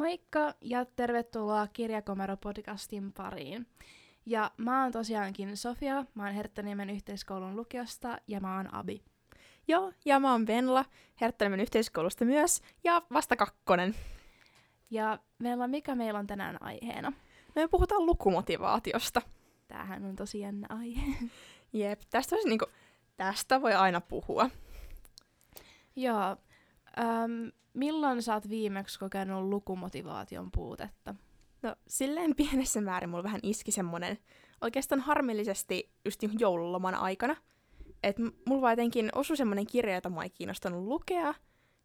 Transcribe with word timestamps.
Moikka 0.00 0.54
ja 0.60 0.84
tervetuloa 0.84 1.66
Kirjakomero-podcastin 1.66 3.12
pariin. 3.16 3.66
Ja 4.26 4.50
mä 4.56 4.82
oon 4.82 4.92
tosiaankin 4.92 5.56
Sofia, 5.56 6.04
mä 6.14 6.24
oon 6.24 6.34
Herttäniemen 6.34 6.90
yhteiskoulun 6.90 7.56
lukiosta 7.56 8.18
ja 8.26 8.40
mä 8.40 8.56
oon 8.56 8.74
Abi. 8.74 9.02
Joo, 9.68 9.92
ja 10.04 10.20
mä 10.20 10.32
oon 10.32 10.46
Venla, 10.46 10.84
Herttäniemen 11.20 11.60
yhteiskoulusta 11.60 12.24
myös, 12.24 12.62
ja 12.84 13.02
vasta 13.12 13.36
kakkonen. 13.36 13.94
Ja 14.90 15.18
Venla, 15.42 15.68
mikä 15.68 15.94
meillä 15.94 16.18
on 16.18 16.26
tänään 16.26 16.62
aiheena? 16.62 17.12
Me 17.54 17.68
puhutaan 17.68 18.06
lukumotivaatiosta. 18.06 19.22
Tämähän 19.68 20.04
on 20.04 20.16
tosi 20.16 20.40
jännä 20.40 20.66
aihe. 20.70 21.02
Jep, 21.72 22.00
tästä, 22.10 22.36
olisi, 22.36 22.48
niinku, 22.48 22.66
tästä 23.16 23.62
voi 23.62 23.74
aina 23.74 24.00
puhua. 24.00 24.50
Joo. 25.96 26.36
Öm, 26.98 27.52
milloin 27.74 28.22
sä 28.22 28.34
oot 28.34 28.48
viimeksi 28.48 28.98
kokenut 28.98 29.48
lukumotivaation 29.48 30.50
puutetta? 30.50 31.14
No 31.62 31.76
silleen 31.86 32.36
pienessä 32.36 32.80
määrin 32.80 33.10
mulla 33.10 33.22
vähän 33.22 33.40
iski 33.42 33.72
semmonen, 33.72 34.18
oikeastaan 34.60 35.00
harmillisesti 35.00 35.90
just 36.04 36.22
niinku 36.22 36.36
joululoman 36.40 36.94
aikana. 36.94 37.36
Että 38.02 38.22
mulla 38.46 38.62
vaan 38.62 38.72
jotenkin 38.72 39.10
osui 39.14 39.36
semmonen 39.36 39.66
kirja, 39.66 39.94
jota 39.94 40.10
mä 40.10 40.22
ei 40.22 40.30
kiinnostanut 40.30 40.84
lukea. 40.84 41.34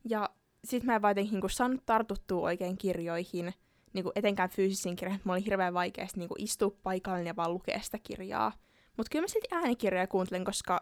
Ja 0.09 0.29
sit 0.65 0.83
mä 0.83 0.95
en 0.95 1.01
vaan 1.01 1.11
jotenkin 1.11 1.33
niinku 1.33 1.49
saanut 1.49 1.85
tartuttua 1.85 2.45
oikein 2.45 2.77
kirjoihin, 2.77 3.53
niinku 3.93 4.11
etenkään 4.15 4.49
fyysisiin 4.49 4.95
kirjoihin. 4.95 5.21
Mulla 5.23 5.35
oli 5.35 5.45
hirveän 5.45 5.73
vaikea 5.73 6.07
niinku 6.15 6.35
istua 6.37 6.77
paikallinen 6.83 7.27
ja 7.27 7.35
vaan 7.35 7.53
lukea 7.53 7.79
sitä 7.81 7.99
kirjaa. 8.03 8.51
Mutta 8.97 9.09
kyllä 9.11 9.23
mä 9.23 9.27
silti 9.27 9.47
äänikirjoja 9.51 10.07
kuuntelen, 10.07 10.45
koska 10.45 10.79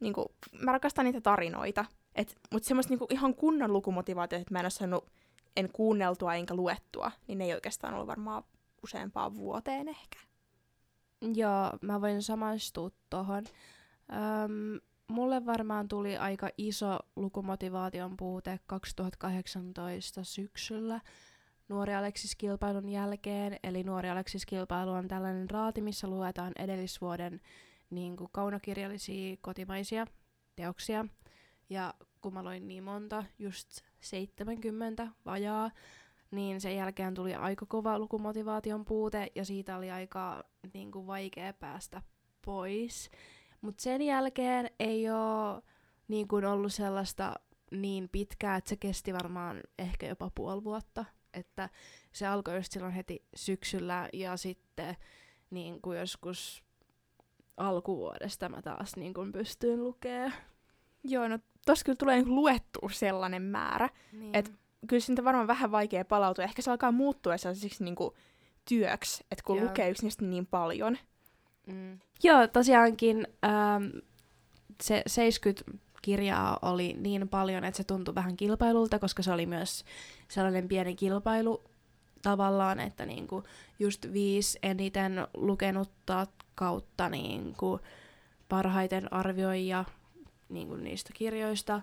niinku, 0.00 0.34
mä 0.62 0.72
rakastan 0.72 1.04
niitä 1.04 1.20
tarinoita. 1.20 1.84
Mutta 2.52 2.68
semmoista 2.68 2.92
niinku 2.92 3.06
ihan 3.10 3.34
kunnon 3.34 3.72
lukumotivaatiota, 3.72 4.40
että 4.40 4.54
mä 4.54 4.58
en 4.58 4.64
ole 4.64 4.70
saanut 4.70 5.10
en 5.56 5.72
kuunneltua 5.72 6.34
enkä 6.34 6.54
luettua, 6.54 7.12
niin 7.26 7.38
ne 7.38 7.44
ei 7.44 7.54
oikeastaan 7.54 7.94
ollut 7.94 8.06
varmaan 8.06 8.44
useampaan 8.82 9.36
vuoteen 9.36 9.88
ehkä. 9.88 10.18
Joo, 11.34 11.70
mä 11.80 12.00
voin 12.00 12.22
samaistua 12.22 12.90
tohon. 13.10 13.44
Öm, 14.12 14.80
mulle 15.08 15.46
varmaan 15.46 15.88
tuli 15.88 16.16
aika 16.16 16.50
iso 16.58 16.98
lukumotivaation 17.16 18.16
puute 18.16 18.60
2018 18.66 20.24
syksyllä 20.24 21.00
Nuori 21.68 21.94
Aleksis-kilpailun 21.94 22.88
jälkeen. 22.88 23.56
Eli 23.62 23.82
Nuori 23.82 24.08
Aleksis-kilpailu 24.10 24.90
on 24.90 25.08
tällainen 25.08 25.50
raati, 25.50 25.80
missä 25.80 26.06
luetaan 26.06 26.52
edellisvuoden 26.58 27.40
niin 27.90 28.16
kuin 28.16 28.28
kaunokirjallisia 28.32 29.36
kotimaisia 29.40 30.06
teoksia. 30.56 31.06
Ja 31.70 31.94
kun 32.20 32.34
mä 32.34 32.44
loin 32.44 32.68
niin 32.68 32.84
monta, 32.84 33.24
just 33.38 33.80
70 34.00 35.08
vajaa, 35.24 35.70
niin 36.30 36.60
sen 36.60 36.76
jälkeen 36.76 37.14
tuli 37.14 37.34
aika 37.34 37.66
kova 37.66 37.98
lukumotivaation 37.98 38.84
puute 38.84 39.32
ja 39.34 39.44
siitä 39.44 39.76
oli 39.76 39.90
aika 39.90 40.44
niin 40.74 40.92
kuin, 40.92 41.06
vaikea 41.06 41.52
päästä 41.52 42.02
pois. 42.44 43.10
Mutta 43.60 43.82
sen 43.82 44.02
jälkeen 44.02 44.70
ei 44.80 45.10
ole 45.10 45.62
niin 46.08 46.28
kuin, 46.28 46.44
ollut 46.44 46.72
sellaista 46.72 47.34
niin 47.70 48.08
pitkää, 48.08 48.56
että 48.56 48.68
se 48.68 48.76
kesti 48.76 49.12
varmaan 49.12 49.60
ehkä 49.78 50.06
jopa 50.06 50.30
puoli 50.34 50.64
vuotta. 50.64 51.04
Että 51.34 51.70
se 52.12 52.26
alkoi 52.26 52.56
just 52.56 52.72
silloin 52.72 52.92
heti 52.92 53.24
syksyllä 53.36 54.08
ja 54.12 54.36
sitten 54.36 54.96
niin 55.50 55.82
kuin 55.82 55.98
joskus 55.98 56.64
alkuvuodesta 57.56 58.48
mä 58.48 58.62
taas 58.62 58.96
niin 58.96 59.14
kuin 59.14 59.32
pystyin 59.32 59.84
lukemaan. 59.84 60.32
Joo, 61.04 61.28
no 61.28 61.38
tossa 61.66 61.84
kyllä 61.84 61.96
tulee 61.96 62.16
niinku 62.16 62.34
luettua 62.34 62.88
sellainen 62.92 63.42
määrä, 63.42 63.88
Niin. 64.12 64.34
että 64.36 64.50
kyllä 64.86 65.00
siitä 65.00 65.24
varmaan 65.24 65.46
vähän 65.46 65.70
vaikea 65.70 66.04
palautua. 66.04 66.44
Ehkä 66.44 66.62
se 66.62 66.70
alkaa 66.70 66.92
muuttua 66.92 67.36
sellaiseksi 67.38 67.84
niinku 67.84 68.14
työksi, 68.68 69.24
että 69.30 69.44
kun 69.46 69.56
Joo. 69.56 69.66
lukee 69.66 69.90
yksinkertaisesti 69.90 70.24
niin 70.24 70.46
paljon. 70.46 70.98
Mm. 71.66 71.98
Joo, 72.22 72.46
tosiaankin 72.46 73.26
ähm, 73.44 73.84
se 74.82 75.02
70 75.06 75.78
kirjaa 76.02 76.58
oli 76.62 76.96
niin 77.00 77.28
paljon, 77.28 77.64
että 77.64 77.76
se 77.76 77.84
tuntui 77.84 78.14
vähän 78.14 78.36
kilpailulta, 78.36 78.98
koska 78.98 79.22
se 79.22 79.32
oli 79.32 79.46
myös 79.46 79.84
sellainen 80.28 80.68
pieni 80.68 80.94
kilpailu 80.94 81.64
tavallaan, 82.22 82.80
että 82.80 83.06
niinku 83.06 83.42
just 83.78 84.06
viisi 84.12 84.58
eniten 84.62 85.26
lukenutta 85.34 86.26
kautta 86.54 87.08
niinku 87.08 87.80
parhaiten 88.48 89.08
arvioija 90.44 90.66
niinku 90.66 90.76
niistä 90.76 91.10
kirjoista 91.14 91.82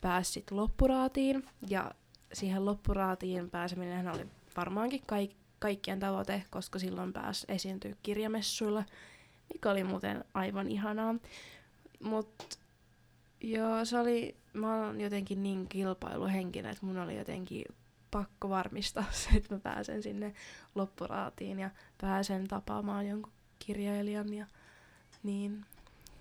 pääsi 0.00 0.44
loppuraatiin. 0.50 1.44
Ja 1.68 1.90
siihen 2.32 2.64
loppuraatiin 2.64 3.50
pääseminen 3.50 4.08
oli 4.08 4.26
varmaankin 4.56 5.02
kaik- 5.06 5.36
kaikkien 5.58 6.00
tavoite, 6.00 6.42
koska 6.50 6.78
silloin 6.78 7.12
pääsi 7.12 7.46
esiintyä 7.48 7.94
kirjamessuilla, 8.02 8.84
mikä 9.52 9.70
oli 9.70 9.84
muuten 9.84 10.24
aivan 10.34 10.68
ihanaa. 10.68 11.14
Mut 12.00 12.58
joo, 13.40 13.84
se 13.84 13.98
oli, 13.98 14.36
mä 14.52 14.86
oon 14.86 15.00
jotenkin 15.00 15.42
niin 15.42 15.68
kilpailuhenkinen, 15.68 16.72
että 16.72 16.86
mun 16.86 16.98
oli 16.98 17.16
jotenkin 17.16 17.64
pakko 18.10 18.48
varmistaa 18.48 19.04
se, 19.22 19.30
että 19.36 19.54
mä 19.54 19.60
pääsen 19.60 20.02
sinne 20.02 20.34
loppuraatiin 20.74 21.58
ja 21.58 21.70
pääsen 22.00 22.48
tapaamaan 22.48 23.06
jonkun 23.06 23.32
kirjailijan 23.58 24.34
ja 24.34 24.46
niin. 25.22 25.64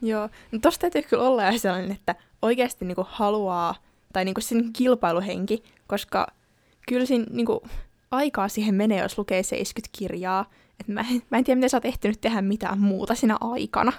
Joo, 0.01 0.29
no 0.51 0.59
tosta 0.61 0.81
täytyy 0.81 1.01
kyllä 1.01 1.23
olla 1.23 1.45
jo 1.45 1.59
sellainen, 1.59 1.91
että 1.91 2.15
oikeasti 2.41 2.85
niinku 2.85 3.07
haluaa, 3.09 3.75
tai 4.13 4.25
niinku 4.25 4.41
sen 4.41 4.73
kilpailuhenki, 4.73 5.63
koska 5.87 6.27
kyllä 6.87 7.05
siinä 7.05 7.25
niinku 7.29 7.63
aikaa 8.11 8.47
siihen 8.47 8.75
menee, 8.75 9.01
jos 9.01 9.17
lukee 9.17 9.43
70 9.43 9.97
kirjaa. 9.97 10.45
Et 10.79 10.87
mä, 10.87 11.05
mä 11.29 11.37
en 11.37 11.43
tiedä, 11.43 11.55
miten 11.55 11.69
sä 11.69 11.77
oot 11.77 11.85
ehtinyt 11.85 12.21
tehdä 12.21 12.41
mitään 12.41 12.79
muuta 12.79 13.15
siinä 13.15 13.37
aikana. 13.41 13.93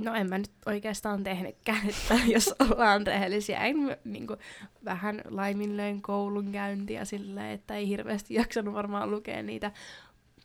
No 0.00 0.14
en 0.14 0.28
mä 0.28 0.38
nyt 0.38 0.50
oikeastaan 0.66 1.24
tehnytkään, 1.24 1.88
että 1.88 2.14
jos 2.34 2.54
ollaan 2.58 3.06
rehellisiä. 3.06 3.58
En 3.58 3.76
niin 4.04 4.26
kuin, 4.26 4.38
vähän 4.84 5.20
laiminlöin 5.28 6.02
koulunkäyntiä 6.02 7.04
silleen, 7.04 7.50
että 7.50 7.74
ei 7.74 7.88
hirveästi 7.88 8.34
jaksanut 8.40 8.74
varmaan 8.74 9.10
lukea 9.10 9.42
niitä 9.42 9.72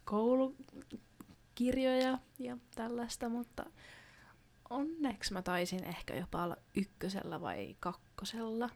koulukirjoja 0.03 2.17
ja 2.39 2.57
tällaista, 2.75 3.29
mutta 3.29 3.65
onneksi 4.69 5.33
mä 5.33 5.41
taisin 5.41 5.83
ehkä 5.83 6.15
jopa 6.15 6.43
olla 6.43 6.57
ykkösellä 6.75 7.41
vai 7.41 7.75
kakkosella. 7.79 8.69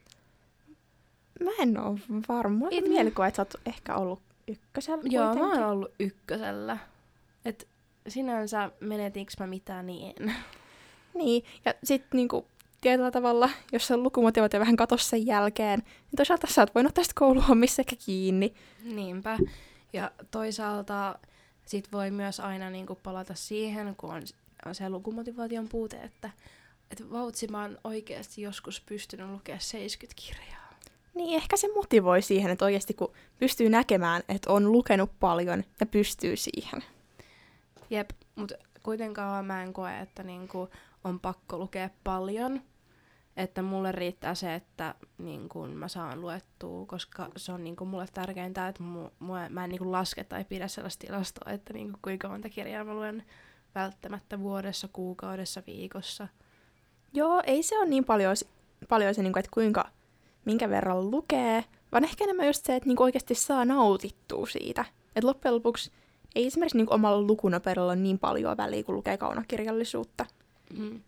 Mä 1.44 1.52
en 1.60 1.80
oo 1.80 1.98
varma. 2.30 2.66
Mä- 2.66 2.88
mielikuva, 2.90 3.28
että 3.28 3.36
sä 3.36 3.42
oot 3.42 3.54
ehkä 3.66 3.96
ollut 3.96 4.22
ykkösellä 4.48 5.04
Joo, 5.06 5.26
mä 5.26 5.32
kuitenkin. 5.34 5.64
oon 5.64 5.72
ollut 5.72 5.92
ykkösellä. 6.00 6.78
Et 7.46 7.68
sinänsä 8.08 8.72
menetinkö 8.80 9.32
mä 9.40 9.48
mitään 9.48 9.86
niin? 9.86 10.14
Niin, 11.14 11.44
ja 11.66 11.74
sitten 11.84 12.10
niinku, 12.18 12.46
tietyllä 12.82 13.12
tavalla, 13.12 13.50
jos 13.72 13.88
se 13.88 13.98
lukumotivaatio 13.98 14.60
vähän 14.60 14.76
katosi 14.76 15.10
sen 15.10 15.26
jälkeen, 15.26 15.80
niin 15.80 16.18
toisaalta 16.18 16.48
sä 16.48 16.62
oot 16.62 16.76
voinut 16.76 16.94
tästä 16.94 17.14
kouluhommissa 17.16 17.82
ehkä 17.82 17.96
kiinni. 18.06 18.54
Niinpä. 18.84 19.38
Ja 19.94 20.12
toisaalta 20.32 21.20
sit 21.66 21.92
voi 21.92 22.12
myös 22.12 22.40
aina 22.40 22.70
niinku 22.70 22.96
palata 23.04 23.34
siihen, 23.36 23.96
kun 23.98 24.14
on, 24.14 24.22
on 24.66 24.76
se 24.76 24.90
lukumotivaation 24.90 25.70
puute, 25.70 25.98
että 25.98 26.30
et 26.92 27.12
vautsi 27.12 27.48
mä 27.48 27.62
oon 27.62 27.78
oikeasti 27.84 28.42
joskus 28.42 28.82
pystynyt 28.82 29.30
lukemaan 29.30 29.62
70 29.62 30.22
kirjaa. 30.22 30.70
Niin 31.16 31.36
ehkä 31.36 31.58
se 31.58 31.74
motivoi 31.74 32.22
siihen, 32.22 32.52
että 32.52 32.66
oikeasti 32.66 32.94
kun 32.94 33.14
pystyy 33.40 33.70
näkemään, 33.70 34.24
että 34.30 34.52
on 34.52 34.72
lukenut 34.72 35.12
paljon 35.20 35.64
ja 35.80 35.86
pystyy 35.86 36.38
siihen. 36.38 36.84
Jep, 37.90 38.10
mutta 38.36 38.56
kuitenkaan 38.84 39.46
mä 39.46 39.64
en 39.64 39.74
koe, 39.74 40.00
että 40.00 40.24
niinku 40.24 40.70
on 41.04 41.20
pakko 41.20 41.58
lukea 41.58 41.90
paljon. 42.04 42.62
Että 43.38 43.62
mulle 43.62 43.92
riittää 43.92 44.36
se, 44.36 44.56
että 44.56 44.96
niinku 45.18 45.68
mä 45.68 45.88
saan 45.88 46.22
luettua, 46.22 46.86
koska 46.86 47.30
se 47.38 47.52
on 47.52 47.64
niinku 47.64 47.86
mulle 47.86 48.06
tärkeintä, 48.14 48.68
että 48.68 48.84
mu, 48.84 49.10
mä 49.50 49.64
en 49.64 49.70
niinku 49.70 49.92
laske 49.92 50.24
tai 50.24 50.46
pidä 50.46 50.68
sellaista 50.68 51.08
tilastoa, 51.08 51.52
että 51.52 51.74
niinku 51.74 52.00
kuinka 52.02 52.30
monta 52.30 52.50
kirjaa 52.50 52.84
mä 52.84 52.94
luen 52.94 53.24
välttämättä 53.76 54.40
vuodessa, 54.40 54.88
kuukaudessa, 54.94 55.64
viikossa. 55.68 56.28
Joo, 57.14 57.44
ei 57.46 57.64
se 57.64 57.78
ole 57.78 57.90
niin 57.90 58.06
paljon, 58.06 58.36
paljon 58.90 59.16
se, 59.16 59.24
niinku, 59.24 59.40
että 59.40 59.52
kuinka, 59.54 59.90
minkä 60.46 60.70
verran 60.70 61.12
lukee, 61.12 61.66
vaan 61.92 62.04
ehkä 62.04 62.24
enemmän 62.24 62.48
just 62.48 62.66
se, 62.66 62.76
että 62.76 62.88
niinku 62.88 63.04
oikeasti 63.04 63.36
saa 63.36 63.66
nautittua 63.66 64.46
siitä. 64.46 64.86
Että 65.16 65.28
loppujen 65.28 65.56
lopuksi 65.56 65.92
ei 66.36 66.48
esimerkiksi 66.48 66.78
niinku 66.78 66.94
omalla 66.94 67.22
lukunopeudella 67.22 67.88
ole 67.88 67.96
niin 67.96 68.20
paljon 68.20 68.58
väliä, 68.58 68.84
kun 68.84 68.96
lukee 68.96 69.18
kaunokirjallisuutta. 69.18 70.26
Mm. 70.78 71.02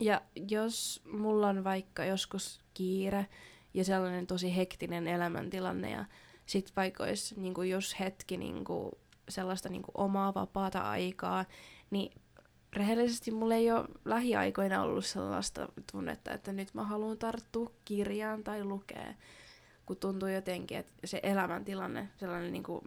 Ja 0.00 0.20
jos 0.48 1.02
mulla 1.12 1.48
on 1.48 1.64
vaikka 1.64 2.04
joskus 2.04 2.60
kiire 2.74 3.26
ja 3.74 3.84
sellainen 3.84 4.26
tosi 4.26 4.56
hektinen 4.56 5.08
elämäntilanne 5.08 5.90
ja 5.90 6.04
sit 6.46 6.72
vaikka 6.76 7.04
olisi 7.04 7.40
niinku 7.40 7.62
jos 7.62 8.00
hetki 8.00 8.36
niinku 8.36 8.98
sellaista 9.28 9.68
niinku 9.68 9.92
omaa 9.94 10.34
vapaata 10.34 10.80
aikaa, 10.80 11.44
niin 11.90 12.12
rehellisesti 12.76 13.30
mulla 13.30 13.54
ei 13.54 13.70
ole 13.70 13.88
lähiaikoina 14.04 14.82
ollut 14.82 15.06
sellaista 15.06 15.68
tunnetta, 15.92 16.32
että 16.32 16.52
nyt 16.52 16.74
mä 16.74 16.84
haluan 16.84 17.18
tarttua 17.18 17.70
kirjaan 17.84 18.44
tai 18.44 18.64
lukea. 18.64 19.14
kun 19.86 19.96
tuntuu 19.96 20.28
jotenkin, 20.28 20.78
että 20.78 20.92
se 21.04 21.20
elämäntilanne, 21.22 22.08
sellainen 22.16 22.52
niin 22.52 22.62
kuin 22.62 22.80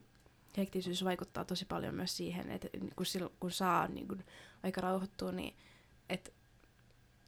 hektisyys 0.57 1.04
vaikuttaa 1.04 1.46
tosi 1.46 1.66
paljon 1.66 1.96
myös 1.96 2.18
siihen, 2.18 2.51
että 2.51 2.68
kun, 2.96 3.06
silloin, 3.06 3.34
kun 3.40 3.51
saa 3.51 3.88
niin 3.88 4.07
kuin 4.07 4.24
aika 4.63 4.81
rauhoittua, 4.81 5.31
niin 5.31 5.56
että 6.10 6.31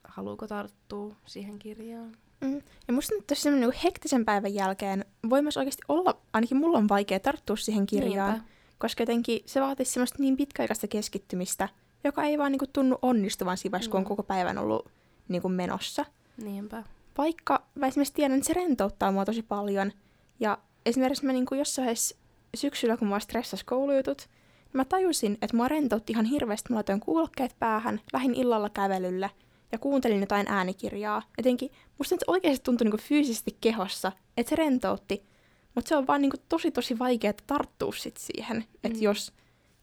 haluuko 0.04 0.48
tarttua 0.48 1.16
siihen 1.26 1.60
kirjaan. 1.60 2.18
Mm. 2.42 2.62
Ja 2.88 2.94
musta 2.94 3.16
nyt 3.16 3.28
tosi 3.28 3.52
niin 3.52 3.72
hektisen 3.84 4.26
päivän 4.26 4.54
jälkeen 4.54 5.06
voi 5.30 5.42
myös 5.42 5.58
oikeasti 5.58 5.82
olla, 5.88 6.22
ainakin 6.34 6.58
mulla 6.58 6.78
on 6.78 6.90
vaikea 6.90 7.20
tarttua 7.20 7.56
siihen 7.56 7.86
kirjaan, 7.86 8.32
Niinpä. 8.34 8.52
Koska 8.82 9.02
jotenkin 9.02 9.42
se 9.46 9.62
vaatisi 9.62 9.92
semmoista 9.92 10.18
niin 10.20 10.38
pitkäaikaista 10.38 10.88
keskittymistä, 10.88 11.70
joka 12.04 12.24
ei 12.24 12.38
vaan 12.38 12.52
niin 12.52 12.60
kuin, 12.60 12.70
tunnu 12.74 12.98
onnistuvan 13.02 13.58
siinä 13.58 13.72
vaiheessa, 13.72 13.90
mm. 13.90 13.92
kun 13.92 13.98
on 13.98 14.04
mm. 14.04 14.08
koko 14.08 14.24
päivän 14.24 14.58
ollut 14.58 14.92
niin 15.28 15.42
kuin, 15.42 15.54
menossa. 15.54 16.06
Niinpä. 16.44 16.84
Vaikka 17.18 17.64
mä 17.76 17.88
esimerkiksi 17.88 18.14
tiedän, 18.14 18.38
että 18.38 18.48
se 18.48 18.54
rentouttaa 18.54 19.12
mua 19.12 19.26
tosi 19.26 19.42
paljon. 19.44 19.92
Ja 20.40 20.58
esimerkiksi 20.86 21.26
mä 21.26 21.34
niin 21.34 21.46
kuin 21.46 21.60
jossain 21.60 21.84
vaiheessa 21.84 22.16
syksyllä, 22.56 22.98
kun 22.98 23.08
mua 23.08 23.20
stressasi 23.20 23.66
koulujutut, 23.66 24.30
niin 24.64 24.72
mä 24.74 24.86
tajusin, 24.86 25.38
että 25.42 25.58
mua 25.58 25.68
rentoutti 25.68 26.14
ihan 26.14 26.26
hirveästi. 26.26 26.70
Mä 26.70 26.76
laitoin 26.76 27.00
kuulokkeet 27.00 27.56
päähän, 27.60 28.02
lähin 28.14 28.34
illalla 28.34 28.70
kävelylle 28.70 29.32
ja 29.72 29.78
kuuntelin 29.78 30.22
jotain 30.22 30.48
äänikirjaa. 30.48 31.22
Jotenkin 31.38 31.72
musta 31.98 32.16
nyt 32.16 32.24
oikeasti 32.28 32.64
tuntui 32.64 32.86
niin 32.86 32.92
kuin 32.92 33.02
fyysisesti 33.02 33.58
kehossa, 33.62 34.12
että 34.38 34.50
se 34.50 34.56
rentoutti. 34.56 35.31
Mutta 35.76 35.90
se 35.90 35.96
on 35.96 36.08
vaan 36.08 36.22
niin 36.22 36.32
kuin 36.32 36.42
tosi 36.50 36.72
tosi 36.72 37.00
vaikea 37.00 37.34
tarttua 37.48 37.92
sit 37.92 38.18
siihen, 38.18 38.58
mm. 38.58 38.64
että 38.84 39.00
jos, 39.00 39.34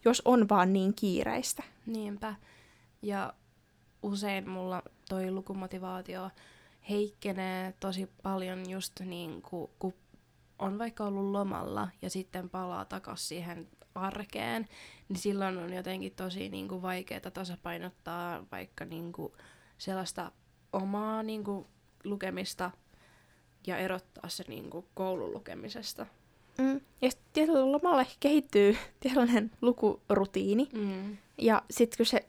jos 0.05 0.23
on 0.25 0.49
vaan 0.49 0.73
niin 0.73 0.95
kiireistä. 0.95 1.63
Niinpä. 1.87 2.35
Ja 3.03 3.33
usein 4.03 4.49
mulla 4.49 4.83
toi 5.09 5.31
lukumotivaatio 5.31 6.31
heikkenee 6.91 7.75
tosi 7.81 8.11
paljon 8.23 8.71
just 8.71 9.01
niin 9.01 9.43
kuin, 9.43 9.71
kun 9.79 9.95
on 10.59 10.79
vaikka 10.79 11.05
ollut 11.05 11.31
lomalla 11.33 11.89
ja 12.03 12.11
sitten 12.11 12.51
palaa 12.51 12.85
takaisin 12.85 13.29
siihen 13.29 13.69
arkeen, 13.95 14.69
niin 15.09 15.19
silloin 15.19 15.59
on 15.59 15.73
jotenkin 15.73 16.13
tosi 16.13 16.49
niin 16.49 16.69
kuin, 16.69 16.83
vaikeaa 16.83 17.31
tasapainottaa 17.35 18.45
vaikka 18.53 18.85
niin 18.85 19.13
kuin, 19.13 19.33
sellaista 19.79 20.33
omaa 20.73 21.23
niin 21.23 21.45
kuin, 21.45 21.67
lukemista 22.05 22.71
ja 23.69 23.79
erottaa 23.79 24.29
se 24.29 24.45
niin 24.49 24.71
kuin, 24.71 24.87
koulun 24.95 25.33
lukemisesta. 25.33 26.07
Mm. 26.59 26.81
Ja 27.03 27.11
tietyllä 27.33 27.73
lomalla 27.73 28.05
kehittyy 28.21 28.77
tällainen 29.03 29.51
lukurutiini. 29.61 30.69
Mm. 30.73 31.17
Ja 31.39 31.63
sitten 31.71 31.97
kun 31.97 32.07
se 32.07 32.25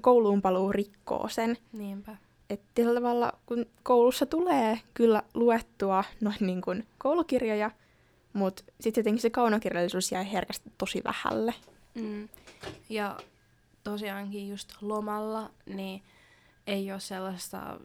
kouluun 0.00 0.42
paluu 0.42 0.72
rikkoo 0.72 1.28
sen. 1.28 1.56
Niinpä. 1.72 2.16
Että 2.50 2.66
tietyllä 2.74 3.00
tavalla, 3.00 3.32
kun 3.46 3.66
koulussa 3.82 4.26
tulee 4.26 4.80
kyllä 4.94 5.22
luettua 5.34 6.04
noin 6.20 6.36
niin 6.40 6.60
kuin 6.60 6.86
koulukirjoja, 6.98 7.70
mutta 8.32 8.62
sitten 8.80 9.00
jotenkin 9.00 9.22
se 9.22 9.30
kaunokirjallisuus 9.30 10.12
jäi 10.12 10.32
herkästi 10.32 10.72
tosi 10.78 11.02
vähälle. 11.04 11.54
Mm. 11.94 12.28
Ja 12.88 13.16
tosiaankin 13.84 14.48
just 14.48 14.72
lomalla, 14.80 15.50
niin 15.66 16.02
ei 16.66 16.92
ole 16.92 17.00
sellaista 17.00 17.80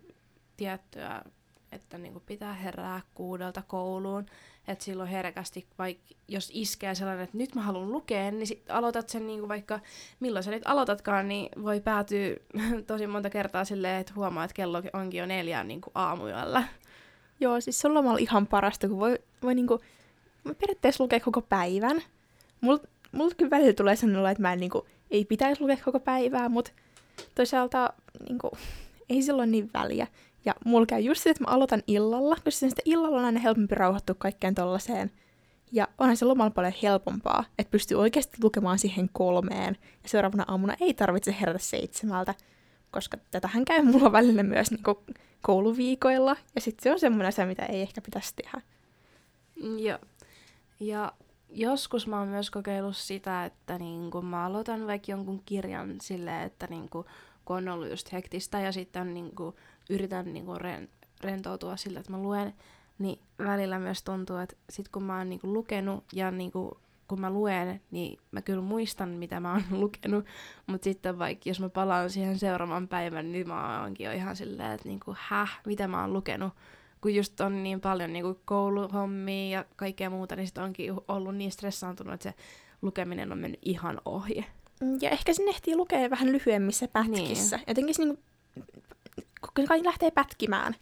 tiettyä, 0.57 1.21
että 1.71 1.97
niinku 1.97 2.19
pitää 2.19 2.53
herää 2.53 3.01
kuudelta 3.15 3.63
kouluun. 3.67 4.25
Että 4.67 4.83
silloin 4.83 5.09
herkästi, 5.09 5.67
vaikka 5.79 6.03
jos 6.27 6.51
iskee 6.53 6.95
sellainen, 6.95 7.23
että 7.23 7.37
nyt 7.37 7.55
mä 7.55 7.61
haluan 7.61 7.91
lukea, 7.91 8.31
niin 8.31 8.47
sit 8.47 8.71
aloitat 8.71 9.09
sen 9.09 9.27
niinku 9.27 9.47
vaikka, 9.47 9.79
milloin 10.19 10.43
sä 10.43 10.51
nyt 10.51 10.63
aloitatkaan, 10.65 11.27
niin 11.27 11.49
voi 11.63 11.79
päätyä 11.79 12.35
tosi 12.87 13.07
monta 13.07 13.29
kertaa 13.29 13.65
silleen, 13.65 14.01
että 14.01 14.13
huomaa, 14.15 14.43
että 14.43 14.55
kello 14.55 14.81
onkin 14.93 15.17
jo 15.19 15.25
neljään 15.25 15.67
niinku 15.67 15.91
aamuyöllä. 15.95 16.63
Joo, 17.39 17.61
siis 17.61 17.79
se 17.79 17.87
on 17.87 17.93
lomalla 17.93 18.19
ihan 18.19 18.47
parasta, 18.47 18.87
kun 18.87 18.99
voi, 18.99 19.19
voi 19.43 19.55
niinku, 19.55 19.79
periaatteessa 20.43 21.03
lukea 21.03 21.19
koko 21.19 21.41
päivän. 21.41 22.01
Mulla 22.61 22.79
mul 23.11 23.29
kyllä 23.37 23.49
välillä 23.49 23.73
tulee 23.73 23.95
sellainen, 23.95 24.31
että 24.31 24.41
mä 24.41 24.53
en, 24.53 24.59
niinku, 24.59 24.87
ei 25.11 25.25
pitäisi 25.25 25.61
lukea 25.61 25.77
koko 25.85 25.99
päivää, 25.99 26.49
mutta 26.49 26.71
toisaalta 27.35 27.93
niinku, 28.29 28.51
ei 29.09 29.21
silloin 29.21 29.51
niin 29.51 29.69
väliä. 29.73 30.07
Ja 30.47 30.53
mulla 30.65 30.85
käy 30.85 30.99
just 30.99 31.23
se, 31.23 31.29
että 31.29 31.43
mä 31.43 31.51
aloitan 31.51 31.83
illalla, 31.87 32.35
koska 32.35 32.51
sitä 32.51 32.81
illalla 32.85 33.17
on 33.17 33.25
aina 33.25 33.39
helpompi 33.39 33.75
rauhoittua 33.75 34.15
kaikkeen 34.19 34.55
tollaiseen. 34.55 35.11
Ja 35.71 35.87
onhan 35.97 36.17
se 36.17 36.25
lomalla 36.25 36.51
paljon 36.51 36.73
helpompaa, 36.83 37.43
että 37.59 37.71
pystyy 37.71 37.97
oikeasti 37.97 38.37
lukemaan 38.43 38.79
siihen 38.79 39.09
kolmeen. 39.13 39.77
Ja 40.03 40.09
seuraavana 40.09 40.45
aamuna 40.47 40.75
ei 40.81 40.93
tarvitse 40.93 41.35
herätä 41.41 41.59
seitsemältä, 41.59 42.35
koska 42.91 43.17
tätähän 43.31 43.65
käy 43.65 43.81
mulla 43.83 44.11
välillä 44.11 44.43
myös 44.43 44.71
niin 44.71 44.83
kouluviikoilla. 45.41 46.35
Ja 46.55 46.61
sitten 46.61 46.83
se 46.83 46.91
on 46.91 46.99
semmoinen 46.99 47.27
asia, 47.27 47.45
mitä 47.45 47.65
ei 47.65 47.81
ehkä 47.81 48.01
pitäisi 48.01 48.33
tehdä. 48.35 48.61
Joo. 49.77 49.99
Ja 50.79 51.11
joskus 51.49 52.07
mä 52.07 52.19
oon 52.19 52.27
myös 52.27 52.51
kokeillut 52.51 52.97
sitä, 52.97 53.45
että 53.45 53.77
niin 53.77 54.11
kun 54.11 54.25
mä 54.25 54.45
aloitan 54.45 54.87
vaikka 54.87 55.11
jonkun 55.11 55.41
kirjan 55.45 55.95
silleen, 56.01 56.41
että 56.41 56.67
niin 56.69 56.89
kun, 56.89 57.05
kun 57.45 57.57
on 57.57 57.67
ollut 57.67 57.89
just 57.89 58.11
hektistä 58.11 58.59
ja 58.59 58.71
sitten 58.71 59.13
niin 59.13 59.35
kun, 59.35 59.55
yritän 59.89 60.33
niin 60.33 60.45
ren, 60.57 60.89
rentoutua 61.21 61.77
sillä, 61.77 61.99
että 61.99 62.11
mä 62.11 62.17
luen, 62.17 62.53
niin 62.99 63.19
välillä 63.39 63.79
myös 63.79 64.03
tuntuu, 64.03 64.37
että 64.37 64.55
sit 64.69 64.89
kun 64.89 65.03
mä 65.03 65.17
oon 65.17 65.29
niin 65.29 65.39
kun, 65.39 65.53
lukenut 65.53 66.03
ja 66.13 66.31
niin 66.31 66.51
kun, 66.51 66.77
kun 67.07 67.21
mä 67.21 67.29
luen, 67.29 67.81
niin 67.91 68.19
mä 68.31 68.41
kyllä 68.41 68.61
muistan, 68.61 69.09
mitä 69.09 69.39
mä 69.39 69.51
oon 69.51 69.63
lukenut, 69.81 70.25
mutta 70.67 70.83
sitten 70.83 71.19
vaikka 71.19 71.49
jos 71.49 71.59
mä 71.59 71.69
palaan 71.69 72.09
siihen 72.09 72.39
seuraavan 72.39 72.87
päivän, 72.87 73.31
niin 73.31 73.47
mä 73.47 73.81
oonkin 73.81 74.05
jo 74.05 74.11
ihan 74.11 74.35
silleen, 74.35 74.71
että 74.71 74.87
niinku, 74.87 75.15
häh, 75.17 75.59
mitä 75.65 75.87
mä 75.87 76.01
oon 76.01 76.13
lukenut, 76.13 76.53
kun 77.01 77.15
just 77.15 77.41
on 77.41 77.63
niin 77.63 77.81
paljon 77.81 78.13
niin 78.13 78.23
kuin 78.25 78.39
kouluhommia 78.45 79.59
ja 79.59 79.65
kaikkea 79.75 80.09
muuta, 80.09 80.35
niin 80.35 80.47
sitten 80.47 80.63
onkin 80.63 80.93
ollut 81.07 81.35
niin 81.35 81.51
stressaantunut, 81.51 82.13
että 82.13 82.23
se 82.23 82.35
lukeminen 82.81 83.31
on 83.31 83.37
mennyt 83.37 83.59
ihan 83.63 84.01
ohi. 84.05 84.45
Ja 85.01 85.09
ehkä 85.09 85.33
sinne 85.33 85.51
ehtii 85.51 85.75
lukea 85.75 86.09
vähän 86.09 86.31
lyhyemmissä 86.31 86.87
pätkissä. 86.87 87.57
Niin. 87.57 87.65
Jotenkin 87.67 87.95
se, 87.95 88.05
niin 88.05 88.19
kun 89.41 89.65
kaikki 89.67 89.85
lähtee 89.87 90.11
pätkimään, 90.11 90.75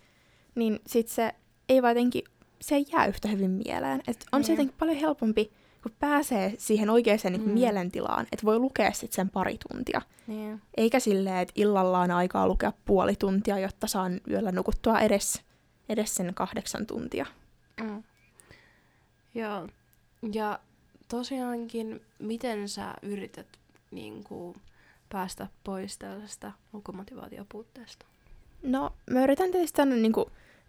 niin 0.56 0.80
sit 0.88 1.08
se 1.08 1.36
ei 1.70 1.82
vaan 1.82 1.92
jotenkin, 1.92 2.24
se 2.62 2.76
ei 2.76 2.86
jää 2.94 3.06
yhtä 3.06 3.28
hyvin 3.28 3.52
mieleen. 3.52 4.02
Et 4.08 4.26
on 4.32 4.40
niin. 4.40 4.46
se 4.46 4.54
jotenkin 4.54 4.76
paljon 4.80 4.98
helpompi, 4.98 5.52
kun 5.84 5.92
pääsee 6.00 6.54
siihen 6.58 6.90
oikeaan 6.90 7.20
niin 7.24 7.42
mm. 7.42 7.50
mielentilaan, 7.50 8.28
että 8.32 8.46
voi 8.46 8.60
lukea 8.60 8.92
sit 8.92 9.14
sen 9.14 9.30
pari 9.30 9.58
tuntia. 9.70 10.02
Niin. 10.28 10.62
Eikä 10.78 11.00
silleen, 11.00 11.38
että 11.38 11.54
illalla 11.56 12.00
on 12.00 12.12
aikaa 12.12 12.48
lukea 12.48 12.74
puoli 12.86 13.16
tuntia, 13.16 13.60
jotta 13.60 13.88
saan 13.88 14.22
yöllä 14.30 14.52
nukuttua 14.52 15.00
edes 15.00 15.46
edes 15.90 16.16
sen 16.16 16.34
kahdeksan 16.34 16.86
tuntia. 16.86 17.26
Mm. 17.82 18.04
Joo. 19.36 19.68
Ja 20.34 20.60
tosiaankin, 21.08 22.02
miten 22.20 22.70
sä 22.70 22.94
yrität 23.02 23.48
niin 23.92 24.24
kuin, 24.24 24.62
päästä 25.10 25.48
pois 25.64 25.98
tällaisesta 25.98 26.52
lukumotivaatiopuutteesta? 26.74 28.06
No, 28.66 28.92
mä 29.12 29.24
yritän 29.24 29.52
tietysti 29.52 29.82
aina 29.82 29.96
niin 29.96 30.14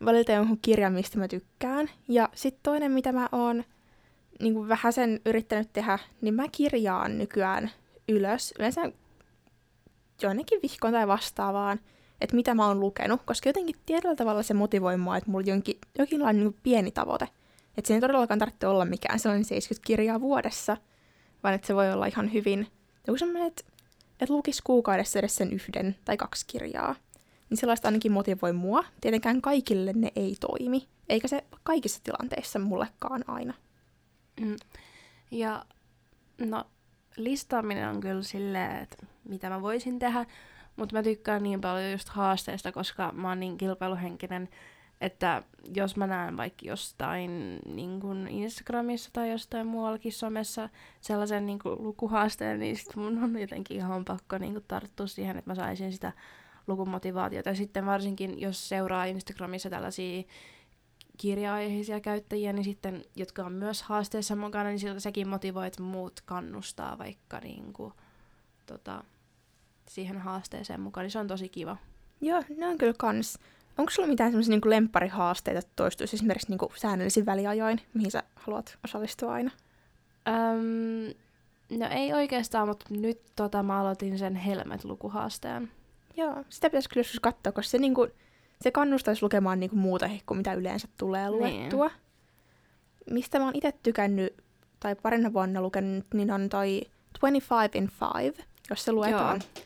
valita 0.05 0.33
jonkun 0.33 0.59
kirjan, 0.63 0.93
mistä 0.93 1.19
mä 1.19 1.29
tykkään. 1.29 1.91
Ja 2.09 2.29
sitten 2.35 2.61
toinen, 2.63 2.93
mitä 2.93 3.13
mä 3.13 3.29
oon 3.33 3.65
niin 4.41 4.69
vähän 4.69 4.93
sen 4.93 5.21
yrittänyt 5.27 5.73
tehdä, 5.73 5.99
niin 6.21 6.35
mä 6.35 6.45
kirjaan 6.53 7.19
nykyään 7.19 7.71
ylös. 8.09 8.55
Yleensä 8.59 8.93
jonnekin 10.23 10.63
vihkoon 10.63 10.93
tai 10.93 11.09
vastaavaan 11.09 11.81
että 12.21 12.37
mitä 12.37 12.55
mä 12.55 12.67
oon 12.67 12.81
lukenut, 12.81 13.23
koska 13.25 13.49
jotenkin 13.49 13.77
tietyllä 13.87 14.17
tavalla 14.17 14.43
se 14.43 14.55
motivoi 14.55 14.97
mua, 14.97 15.17
että 15.17 15.31
mulla 15.31 15.43
on 15.43 15.47
jonkin, 15.47 15.79
jokinlainen 15.99 16.45
niin 16.45 16.57
pieni 16.63 16.91
tavoite. 16.91 17.29
Että 17.77 17.89
se 17.89 17.95
ei 17.95 18.01
todellakaan 18.01 18.39
tarvitse 18.39 18.67
olla 18.67 18.85
mikään 18.85 19.19
sellainen 19.19 19.45
70 19.45 19.87
kirjaa 19.87 20.21
vuodessa, 20.21 20.77
vaan 21.43 21.55
että 21.55 21.67
se 21.67 21.75
voi 21.75 21.93
olla 21.93 22.07
ihan 22.07 22.33
hyvin 22.33 22.67
joku 23.07 23.19
semmoinen, 23.19 23.49
että, 23.49 23.63
että 24.21 24.35
lukisi 24.35 24.63
kuukaudessa 24.65 25.19
edes 25.19 25.37
sen 25.37 25.53
yhden 25.53 25.97
tai 26.05 26.17
kaksi 26.17 26.47
kirjaa. 26.47 26.95
Niin 27.51 27.59
sellaista 27.59 27.89
ainakin 27.89 28.13
motivoi 28.13 28.53
mua. 28.53 28.85
Tietenkään 29.01 29.43
kaikille 29.43 29.93
ne 29.93 30.13
ei 30.17 30.37
toimi, 30.41 30.89
eikä 31.09 31.29
se 31.29 31.45
kaikissa 31.63 32.01
tilanteissa 32.03 32.59
mullekaan 32.59 33.25
aina. 33.27 33.55
Mm. 34.41 34.57
Ja 35.31 35.65
no, 36.39 36.65
listaaminen 37.17 37.89
on 37.89 38.01
kyllä 38.01 38.23
silleen, 38.23 38.83
että 38.83 39.07
mitä 39.25 39.51
mä 39.51 39.63
voisin 39.63 39.99
tehdä, 39.99 40.27
mutta 40.77 40.97
mä 40.97 41.03
tykkään 41.03 41.43
niin 41.43 41.61
paljon 41.61 41.93
just 41.93 42.09
haasteista, 42.09 42.73
koska 42.73 43.13
mä 43.13 43.29
oon 43.29 43.41
niin 43.41 43.59
kilpailuhenkinen, 43.59 44.49
että 45.01 45.43
jos 45.75 45.97
mä 45.97 46.07
näen 46.07 46.37
vaikka 46.37 46.67
jostain 46.67 47.61
niin 47.75 48.01
kun 48.01 48.29
Instagramissa 48.29 49.11
tai 49.13 49.31
jostain 49.31 49.67
muuallakin 49.67 50.13
somessa 50.13 50.69
sellaisen 51.01 51.47
niin 51.47 51.59
lukuhaasteen, 51.65 52.61
niin 52.61 52.77
sit 52.77 52.97
mun 52.97 53.25
on 53.25 53.41
jotenkin 53.41 53.77
ihan 53.77 54.05
pakko 54.05 54.39
niin 54.39 54.65
tarttua 54.69 55.07
siihen, 55.07 55.37
että 55.37 55.51
mä 55.51 55.55
saisin 55.55 55.93
sitä 55.93 56.13
lukumotivaatiota. 56.67 57.49
Ja 57.49 57.55
sitten 57.55 57.87
varsinkin, 57.87 58.41
jos 58.41 58.69
seuraa 58.69 59.05
Instagramissa 59.05 59.71
tällaisia 59.71 60.23
kirja-aiheisia 61.17 62.01
käyttäjiä, 62.01 62.53
niin 62.53 62.65
sitten, 62.65 63.05
jotka 63.17 63.45
on 63.45 63.53
myös 63.53 63.83
haasteessa 63.83 64.37
mukana, 64.37 64.69
niin 64.69 64.79
siltä 64.79 65.01
sekin 65.01 65.29
motivoi, 65.29 65.67
että 65.67 65.83
muut 65.83 66.21
kannustaa 66.25 66.99
vaikka 66.99 67.41
niin 67.41 67.73
kuin, 67.73 67.93
tota, 68.67 69.05
siihen 69.89 70.19
haasteeseen 70.19 70.81
mukaan, 70.81 71.05
niin 71.05 71.11
se 71.11 71.19
on 71.19 71.29
tosi 71.29 71.49
kiva. 71.49 71.77
Joo, 72.21 72.43
ne 72.57 72.67
on 72.67 72.79
kyllä 72.79 72.95
kans 72.99 73.39
onko 73.79 73.91
sulla 73.91 74.09
mitään 74.09 74.31
semmoisia 74.31 74.51
niinku 74.51 74.71
lempparihaasteita, 74.71 75.59
että 75.59 75.73
toistuisi 75.77 76.17
esimerkiksi 76.17 76.49
niinku 76.49 76.73
säännöllisin 76.75 77.27
väliajoin, 77.27 77.81
mihin 77.95 78.11
sä 78.11 78.23
haluat 78.35 78.79
osallistua 78.85 79.33
aina? 79.33 79.51
Öm, 80.29 81.15
no 81.79 81.89
ei 81.91 82.13
oikeastaan, 82.13 82.69
mutta 82.69 82.87
nyt 82.91 83.21
tota, 83.37 83.63
mä 83.63 83.81
aloitin 83.81 84.19
sen 84.19 84.37
Helmet-lukuhaasteen. 84.37 85.71
Joo, 86.17 86.45
sitä 86.49 86.71
pitäisi 86.71 86.89
kyllä 86.89 87.01
joskus 87.01 87.21
katsoa, 87.21 87.53
koska 87.53 87.71
se, 87.71 87.79
niinku, 87.79 88.09
se 88.61 88.71
kannustaisi 88.71 89.23
lukemaan 89.23 89.61
niinku 89.61 89.77
muuta 89.77 90.11
kuin 90.27 90.39
mitä 90.39 90.55
yleensä 90.55 90.89
tulee 90.99 91.31
luettua. 91.31 91.87
Niin. 91.87 91.97
Mistä 93.11 93.39
mä 93.39 93.45
oon 93.45 93.57
itse 93.57 93.73
tykännyt, 93.83 94.35
tai 94.81 94.95
parina 94.95 95.33
vuonna 95.33 95.63
lukenut, 95.63 96.05
niin 96.15 96.31
on 96.31 96.49
toi 96.49 96.83
25 97.21 97.79
in 97.79 97.91
5, 98.25 98.45
jos 98.71 98.85
se 98.85 98.93
luetaan. 98.93 99.41
Joo. 99.57 99.65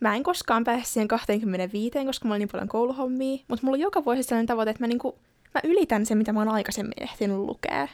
Mä 0.00 0.16
en 0.16 0.22
koskaan 0.22 0.64
pääse 0.64 0.84
siihen 0.84 1.08
25, 1.08 2.04
koska 2.06 2.24
mulla 2.24 2.34
on 2.34 2.38
niin 2.38 2.48
paljon 2.48 2.68
kouluhommia, 2.68 3.38
mutta 3.48 3.66
mulla 3.66 3.76
on 3.76 3.80
joka 3.80 4.04
vuosi 4.04 4.22
sellainen 4.22 4.46
tavoite, 4.46 4.70
että 4.70 4.82
mä, 4.82 4.86
niinku, 4.86 5.18
mä 5.54 5.60
ylitän 5.64 6.06
sen, 6.06 6.18
mitä 6.18 6.32
mä 6.32 6.40
oon 6.40 6.48
aikaisemmin 6.48 7.02
ehtinyt 7.02 7.36
lukea. 7.36 7.88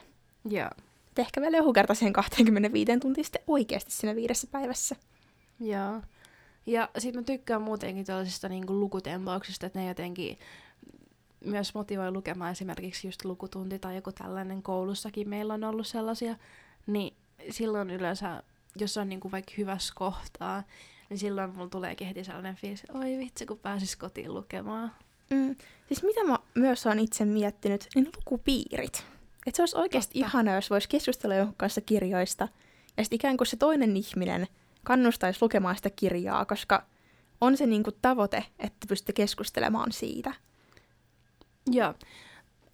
Joo. 0.51 0.71
Et 1.11 1.19
ehkä 1.19 1.41
vielä 1.41 1.57
joku 1.57 1.73
kerta 1.73 1.95
siihen 1.95 2.13
25 2.13 2.99
tuntia 3.01 3.25
sitten 3.25 3.43
oikeasti 3.47 3.91
siinä 3.91 4.17
viidessä 4.17 4.47
päivässä. 4.53 4.97
Joo. 5.61 6.03
Ja 6.69 6.89
sitten 6.99 7.21
mä 7.21 7.25
tykkään 7.25 7.63
muutenkin 7.63 8.05
tällaisista 8.05 8.49
niinku 8.49 8.81
lukutempauksista, 8.81 9.67
että 9.67 9.79
ne 9.79 9.89
jotenkin 9.89 10.39
myös 11.45 11.75
motivoi 11.75 12.11
lukemaan 12.11 12.53
esimerkiksi 12.53 13.07
just 13.07 13.25
lukutunti 13.25 13.79
tai 13.79 13.97
joku 13.97 14.13
tällainen 14.13 14.63
koulussakin 14.63 15.29
meillä 15.29 15.55
on 15.55 15.65
ollut 15.65 15.87
sellaisia, 15.87 16.37
niin 16.87 17.17
silloin 17.51 17.91
yleensä, 17.91 18.43
jos 18.77 18.97
on 18.97 19.09
niinku 19.09 19.33
vaikka 19.33 19.53
hyvässä 19.59 19.93
kohtaa, 19.97 20.63
niin 21.11 21.19
silloin 21.19 21.55
mulla 21.55 21.69
tulee 21.69 21.97
heti 22.01 22.25
sellainen 22.25 22.57
fiilis, 22.57 22.81
että 22.81 22.99
oi 22.99 23.19
vitsi, 23.19 23.47
kun 23.47 23.59
pääsis 23.59 23.97
kotiin 23.97 24.35
lukemaan. 24.35 24.93
Mm. 25.31 25.57
Siis 25.89 26.03
mitä 26.03 26.25
mä 26.25 26.39
myös 26.55 26.87
oon 26.87 26.99
itse 26.99 27.25
miettinyt, 27.25 27.87
niin 27.95 28.11
lukupiirit. 28.17 29.05
Että 29.47 29.57
se 29.57 29.63
olisi 29.63 29.77
oikeasti 29.77 30.19
ihana, 30.19 30.55
jos 30.55 30.71
voisi 30.71 30.89
keskustella 30.89 31.35
jonkun 31.35 31.57
kanssa 31.57 31.81
kirjoista, 31.81 32.49
ja 32.97 33.05
sitten 33.05 33.17
ikään 33.17 33.37
kuin 33.37 33.47
se 33.47 33.57
toinen 33.57 33.97
ihminen 33.97 34.47
kannustaisi 34.89 35.39
lukemaan 35.43 35.77
sitä 35.77 35.91
kirjaa, 35.91 36.45
koska 36.45 36.83
on 37.41 37.57
se 37.57 37.67
niinku 37.67 37.93
tavoite, 37.93 38.45
että 38.59 38.87
pystytte 38.89 39.13
keskustelemaan 39.13 39.93
siitä. 39.93 40.35
Joo. 41.71 41.95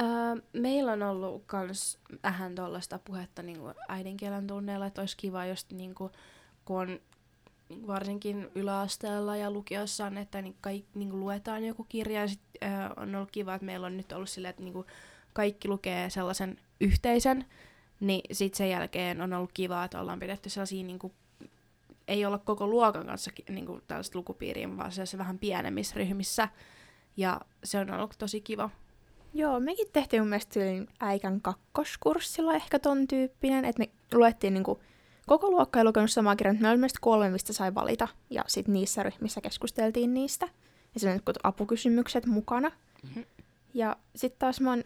Öö, 0.03 0.43
meillä 0.53 0.93
on 0.93 1.03
ollut 1.03 1.45
myös 1.53 1.99
vähän 2.23 2.55
tuollaista 2.55 2.99
puhetta 2.99 3.43
niinku 3.43 3.73
äidinkielen 3.89 4.47
tunneilla, 4.47 4.87
että 4.87 5.03
olisi 5.03 5.17
kiva, 5.17 5.47
jos 5.47 5.67
niinku, 5.73 6.11
kun 6.65 6.81
on 6.81 7.01
varsinkin 7.87 8.51
yläasteella 8.55 9.37
ja 9.37 9.51
lukiossa 9.51 10.07
on, 10.07 10.19
että 10.19 10.43
niin 10.43 10.57
kaikki, 10.61 10.99
niin 10.99 11.21
luetaan 11.21 11.65
joku 11.65 11.85
kirja. 11.85 12.21
Ja 12.21 12.29
sit, 12.29 12.41
äh, 12.63 12.91
on 12.97 13.15
ollut 13.15 13.31
kiva, 13.31 13.55
että 13.55 13.65
meillä 13.67 13.87
on 13.87 13.97
nyt 13.97 14.13
ollut 14.13 14.29
silleen, 14.29 14.51
että 14.51 14.63
niin 14.63 14.85
kaikki 15.33 15.69
lukee 15.69 16.11
sellaisen 16.11 16.59
yhteisen. 16.81 17.45
Niin 18.01 18.21
sitten 18.33 18.59
sen 18.59 18.71
jälkeen 18.71 19.21
on 19.21 19.33
ollut 19.33 19.53
kiva, 19.55 19.85
että 19.85 20.01
ollaan 20.01 20.21
pidetty 20.21 20.51
sellaisia, 20.51 20.85
niin 20.85 20.99
kuin, 20.99 21.13
ei 22.09 22.27
olla 22.27 22.39
koko 22.39 22.67
luokan 22.67 23.07
kanssa 23.07 23.31
niin 23.49 23.67
kuin 23.67 23.83
tällaista 23.87 24.19
lukupiiriä, 24.19 24.77
vaan 24.77 24.93
se 24.93 25.19
vähän 25.19 25.39
pienemmissä 25.39 25.95
ryhmissä. 25.97 26.49
Ja 27.17 27.41
se 27.65 27.79
on 27.79 27.91
ollut 27.91 28.15
tosi 28.19 28.41
kiva. 28.41 28.71
Joo, 29.35 29.61
mekin 29.61 29.87
tehtiin 29.93 30.23
mun 30.23 30.29
mielestä 30.29 30.61
äikän 31.01 31.41
kakkoskurssilla 31.41 32.55
ehkä 32.55 32.79
ton 32.79 33.07
tyyppinen, 33.07 33.65
että 33.65 33.79
me 33.79 33.91
luettiin 34.15 34.55
niinku 34.55 34.81
koko 35.27 35.51
luokka 35.51 35.81
ei 35.81 35.85
lukenut 35.85 36.11
samaa 36.11 36.37
kirjaa, 36.37 36.53
mutta 36.53 36.69
me 36.69 36.71
oli 36.71 36.89
kolme, 37.01 37.31
mistä 37.31 37.53
sai 37.53 37.75
valita. 37.75 38.09
Ja 38.31 38.45
sitten 38.47 38.73
niissä 38.73 39.03
ryhmissä 39.03 39.41
keskusteltiin 39.41 40.15
niistä. 40.15 40.49
Ja 41.03 41.13
on 41.13 41.21
apukysymykset 41.43 42.27
mukana. 42.27 42.71
Mm-hmm. 43.03 43.25
Ja 43.75 43.97
sitten 44.17 44.39
taas 44.39 44.61
mä 44.61 44.71
oon 44.71 44.85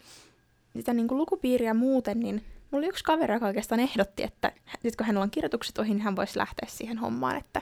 sitä 0.75 0.93
niin 0.93 1.07
kuin 1.07 1.17
lukupiiriä 1.17 1.73
muuten, 1.73 2.19
niin 2.19 2.43
mulla 2.71 2.81
oli 2.83 2.87
yksi 2.87 3.03
kaveri, 3.03 3.33
joka 3.33 3.45
oikeastaan 3.45 3.79
ehdotti, 3.79 4.23
että 4.23 4.51
nyt 4.83 4.95
kun 4.95 5.05
hänellä 5.05 5.23
on 5.23 5.31
kirjoitukset 5.31 5.77
ohi, 5.77 5.89
niin 5.89 6.01
hän 6.01 6.15
voisi 6.15 6.37
lähteä 6.37 6.69
siihen 6.69 6.97
hommaan, 6.97 7.37
että 7.37 7.61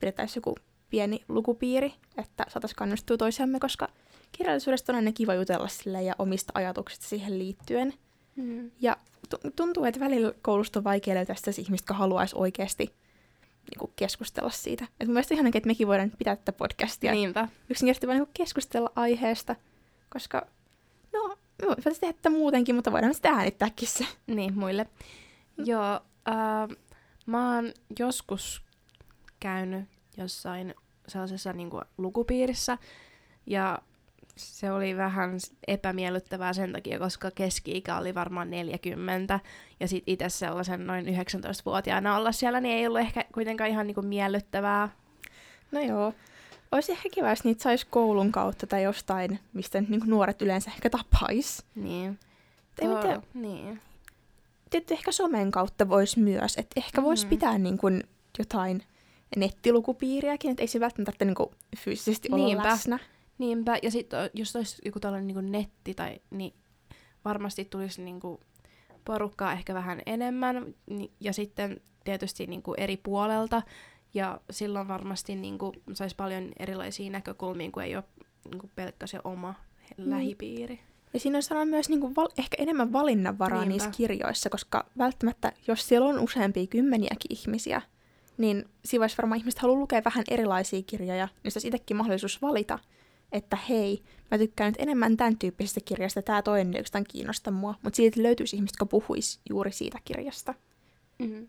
pidetään 0.00 0.28
joku 0.36 0.54
pieni 0.90 1.24
lukupiiri, 1.28 1.94
että 2.16 2.44
saataisiin 2.48 2.76
kannustua 2.76 3.16
toisiamme, 3.16 3.60
koska 3.60 3.88
kirjallisuudesta 4.32 4.92
on 4.92 4.96
aina 4.96 5.12
kiva 5.12 5.34
jutella 5.34 5.68
sille 5.68 6.02
ja 6.02 6.14
omista 6.18 6.52
ajatuksista 6.54 7.06
siihen 7.06 7.38
liittyen. 7.38 7.94
Mm. 8.36 8.70
Ja 8.80 8.96
tuntuu, 9.56 9.84
että 9.84 10.00
välillä 10.00 10.32
koulusta 10.42 10.80
on 10.80 10.84
vaikea 10.84 11.14
löytää 11.14 11.36
sitä 11.36 11.50
ihmistä, 11.58 11.84
joka 11.84 11.94
haluaisi 11.98 12.36
oikeasti 12.38 12.84
niin 13.70 13.78
kuin 13.78 13.92
keskustella 13.96 14.50
siitä. 14.50 14.84
Et 14.84 15.06
mun 15.06 15.14
mielestä 15.14 15.34
ihan 15.34 15.46
että 15.46 15.66
mekin 15.66 15.88
voidaan 15.88 16.12
pitää 16.18 16.36
tätä 16.36 16.52
podcastia. 16.52 17.12
Niinpä. 17.12 17.48
Yksinkertaisesti 17.70 18.06
vaan 18.06 18.18
niin 18.18 18.28
keskustella 18.34 18.92
aiheesta, 18.96 19.56
koska 20.08 20.46
no, 21.12 21.38
voidaan 21.66 21.96
tehdä 22.00 22.12
tätä 22.12 22.30
muutenkin, 22.30 22.74
mutta 22.74 22.92
voidaan 22.92 23.14
sitä 23.14 23.28
äänittääkin 23.28 23.88
se. 23.88 24.06
Niin, 24.26 24.58
muille. 24.58 24.84
Mm. 25.56 25.64
Joo, 25.66 26.00
äh, 26.28 26.76
mä 27.26 27.54
oon 27.54 27.72
joskus 27.98 28.62
käynyt 29.40 29.84
jossain 30.16 30.74
sellaisessa 31.08 31.52
niin 31.52 31.70
kuin, 31.70 31.84
lukupiirissä, 31.98 32.78
ja 33.46 33.78
se 34.36 34.72
oli 34.72 34.96
vähän 34.96 35.38
epämiellyttävää 35.66 36.52
sen 36.52 36.72
takia, 36.72 36.98
koska 36.98 37.30
keski-ikä 37.30 37.96
oli 37.96 38.14
varmaan 38.14 38.50
40, 38.50 39.40
ja 39.80 39.88
sitten 39.88 40.12
itse 40.12 40.28
sellaisen 40.28 40.86
noin 40.86 41.06
19-vuotiaana 41.06 42.16
olla 42.16 42.32
siellä, 42.32 42.60
niin 42.60 42.78
ei 42.78 42.86
ollut 42.86 43.00
ehkä 43.00 43.24
kuitenkaan 43.34 43.70
ihan 43.70 43.86
niinku 43.86 44.02
miellyttävää. 44.02 44.88
No 45.72 45.80
joo. 45.80 46.14
Olisi 46.74 46.92
ehkä 46.92 47.08
kiva, 47.12 47.30
jos 47.30 47.44
niitä 47.44 47.62
saisi 47.62 47.86
koulun 47.90 48.32
kautta 48.32 48.66
tai 48.66 48.82
jostain, 48.82 49.38
mistä 49.52 49.80
niinku 49.80 50.06
nuoret 50.06 50.42
yleensä 50.42 50.70
ehkä 50.70 50.90
tapais. 50.90 51.64
Niin. 51.74 52.18
Ei 52.78 52.88
oh, 52.88 52.96
mitään. 52.96 53.22
Niin. 53.34 53.80
Tietysti 54.70 54.94
ehkä 54.94 55.12
somen 55.12 55.50
kautta 55.50 55.88
voisi 55.88 56.20
myös, 56.20 56.56
että 56.56 56.80
ehkä 56.80 57.02
voisi 57.02 57.26
mm. 57.26 57.30
pitää 57.30 57.58
niinku 57.58 57.86
jotain 58.38 58.82
nettilukupiiriäkin, 59.36 60.50
että 60.50 60.62
ei 60.62 60.66
se 60.66 60.80
välttämättä 60.80 61.24
niinku 61.24 61.52
fyysisesti 61.76 62.28
Niinpä. 62.28 62.62
olla 62.62 62.72
läsnä. 62.72 62.98
Niinpä, 63.38 63.76
ja 63.82 63.90
sitten 63.90 64.30
jos 64.34 64.56
olisi 64.56 64.82
joku 64.84 65.00
tällainen 65.00 65.26
niin 65.26 65.52
netti, 65.52 65.94
tai, 65.94 66.20
niin 66.30 66.54
varmasti 67.24 67.64
tulisi 67.64 68.02
niin 68.02 68.20
kuin 68.20 68.40
porukkaa 69.04 69.52
ehkä 69.52 69.74
vähän 69.74 70.00
enemmän, 70.06 70.74
ja 71.20 71.32
sitten 71.32 71.80
tietysti 72.04 72.46
niin 72.46 72.62
kuin 72.62 72.80
eri 72.80 72.96
puolelta, 72.96 73.62
ja 74.14 74.40
silloin 74.50 74.88
varmasti 74.88 75.36
niin 75.36 75.58
kuin, 75.58 75.72
saisi 75.92 76.16
paljon 76.16 76.52
erilaisia 76.58 77.10
näkökulmia, 77.10 77.70
kun 77.70 77.82
ei 77.82 77.96
ole 77.96 78.04
niin 78.50 78.58
kuin 78.58 78.70
pelkkä 78.74 79.06
se 79.06 79.20
oma 79.24 79.54
mm. 79.98 80.10
lähipiiri. 80.10 80.80
Ja 81.14 81.20
siinä 81.20 81.38
on 81.60 81.68
myös 81.68 81.88
niin 81.88 82.00
kuin 82.00 82.16
val- 82.16 82.32
ehkä 82.38 82.56
enemmän 82.58 82.92
valinnanvaraa 82.92 83.58
Niinpä. 83.60 83.72
niissä 83.72 83.90
kirjoissa, 83.96 84.50
koska 84.50 84.86
välttämättä, 84.98 85.52
jos 85.68 85.88
siellä 85.88 86.08
on 86.08 86.18
useampia 86.18 86.66
kymmeniäkin 86.66 87.36
ihmisiä, 87.36 87.82
niin 88.38 88.64
siinä 88.84 89.00
vaiheessa 89.00 89.22
varmaan 89.22 89.38
ihmiset 89.38 89.60
haluaa 89.60 89.80
lukea 89.80 90.02
vähän 90.04 90.24
erilaisia 90.30 90.82
kirjoja, 90.86 91.26
niin 91.26 91.52
olisi 91.56 91.68
itsekin 91.68 91.96
mahdollisuus 91.96 92.42
valita, 92.42 92.78
että 93.32 93.58
hei, 93.68 94.02
mä 94.30 94.38
tykkään 94.38 94.72
nyt 94.72 94.80
enemmän 94.80 95.16
tämän 95.16 95.38
tyyppisestä 95.38 95.80
kirjasta, 95.84 96.22
tämä 96.22 96.42
toinen 96.42 96.74
ei 96.74 96.78
oikeastaan 96.78 97.04
kiinnosta 97.08 97.50
mua, 97.50 97.74
mutta 97.82 97.96
siitä 97.96 98.22
löytyisi 98.22 98.56
ihmiset, 98.56 98.74
jotka 98.74 98.86
puhuisi 98.86 99.40
juuri 99.50 99.72
siitä 99.72 99.98
kirjasta. 100.04 100.54
Mm-hmm. 101.18 101.48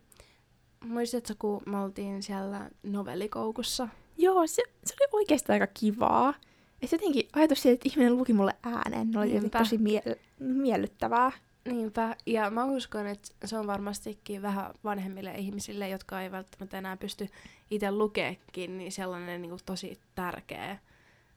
Muistatko, 0.88 1.34
kun 1.40 1.62
me 1.66 1.80
oltiin 1.80 2.24
siellä 2.24 2.70
novellikoukussa? 2.84 3.88
Joo, 4.18 4.48
se, 4.48 4.64
se 4.86 4.94
oli 5.00 5.22
oikeastaan 5.22 5.62
aika 5.62 5.74
kivaa. 5.80 6.34
Ja 6.82 6.88
jotenkin 6.92 7.28
ajatus 7.34 7.62
siitä, 7.62 7.74
että 7.74 7.90
ihminen 7.90 8.18
luki 8.18 8.34
mulle 8.34 8.56
ääneen, 8.64 9.12
ne 9.12 9.20
oli 9.20 9.28
Niinpä. 9.40 9.60
tosi 9.60 9.78
mie- 9.78 10.20
miellyttävää. 10.40 11.32
Niinpä, 11.66 12.16
ja 12.26 12.50
mä 12.50 12.66
uskon, 12.66 13.08
että 13.08 13.30
se 13.48 13.58
on 13.58 13.68
varmastikin 13.68 14.42
vähän 14.42 14.74
vanhemmille 14.84 15.32
ihmisille, 15.36 15.90
jotka 15.90 16.22
ei 16.22 16.32
välttämättä 16.32 16.78
enää 16.78 16.98
pysty 16.98 17.30
itse 17.72 17.92
lukeekin, 17.92 18.78
niin 18.78 18.92
sellainen 18.92 19.42
niin 19.42 19.50
kuin, 19.50 19.62
tosi 19.66 20.00
tärkeä 20.16 20.78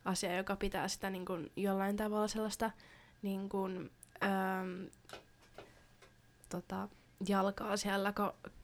asia, 0.04 0.36
joka 0.36 0.56
pitää 0.56 0.88
sitä 0.88 1.10
niin 1.10 1.24
kuin, 1.24 1.52
jollain 1.56 1.96
tavalla 1.96 2.28
sellaista 2.28 2.70
niin 3.22 3.48
kuin, 3.48 3.90
äm, 4.22 4.86
tota, 6.48 6.88
jalkaa 7.28 7.76
siellä 7.76 8.12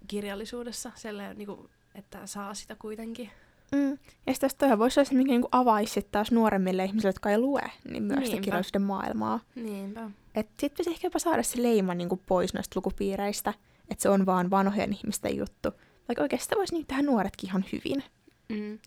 kirjallisuudessa, 0.09 0.93
selle, 0.95 1.35
niin 1.35 1.47
kuin, 1.47 1.71
että 1.95 2.27
saa 2.27 2.55
sitä 2.55 2.77
kuitenkin. 2.79 3.31
Mm. 3.73 3.99
Ja 4.27 4.33
sitten 4.33 4.51
toihan 4.59 4.79
voisi 4.79 5.01
olla 5.01 5.09
se, 5.09 5.15
mikä 5.15 5.31
niinku 5.31 5.49
avaisi 5.53 6.03
taas 6.03 6.33
nuoremmille 6.33 6.85
ihmisille, 6.85 7.09
jotka 7.09 7.31
ei 7.31 7.39
lue, 7.39 7.71
niin 7.91 8.03
myös 8.03 8.19
Niinpä. 8.19 8.31
sitä 8.31 8.43
kirjallisuuden 8.43 8.83
maailmaa. 8.83 9.41
Niinpä. 9.55 10.11
Että 10.35 10.53
sitten 10.61 10.71
pitäisi 10.71 10.91
ehkä 10.91 11.07
jopa 11.07 11.19
saada 11.19 11.43
se 11.43 11.63
leima 11.63 11.95
niinku 11.95 12.21
pois 12.27 12.55
noista 12.55 12.73
lukupiireistä, 12.77 13.55
että 13.91 14.03
se 14.03 14.09
on 14.09 14.27
vaan 14.27 14.51
vanhojen 14.51 14.93
ihmisten 14.93 15.37
juttu. 15.37 15.71
Vaikka 16.09 16.23
oikeastaan 16.23 16.59
voisi 16.59 16.75
niin 16.75 16.87
tehdä 16.87 17.03
nuoretkin 17.03 17.49
ihan 17.49 17.65
hyvin. 17.73 18.05
Mm. 18.49 18.79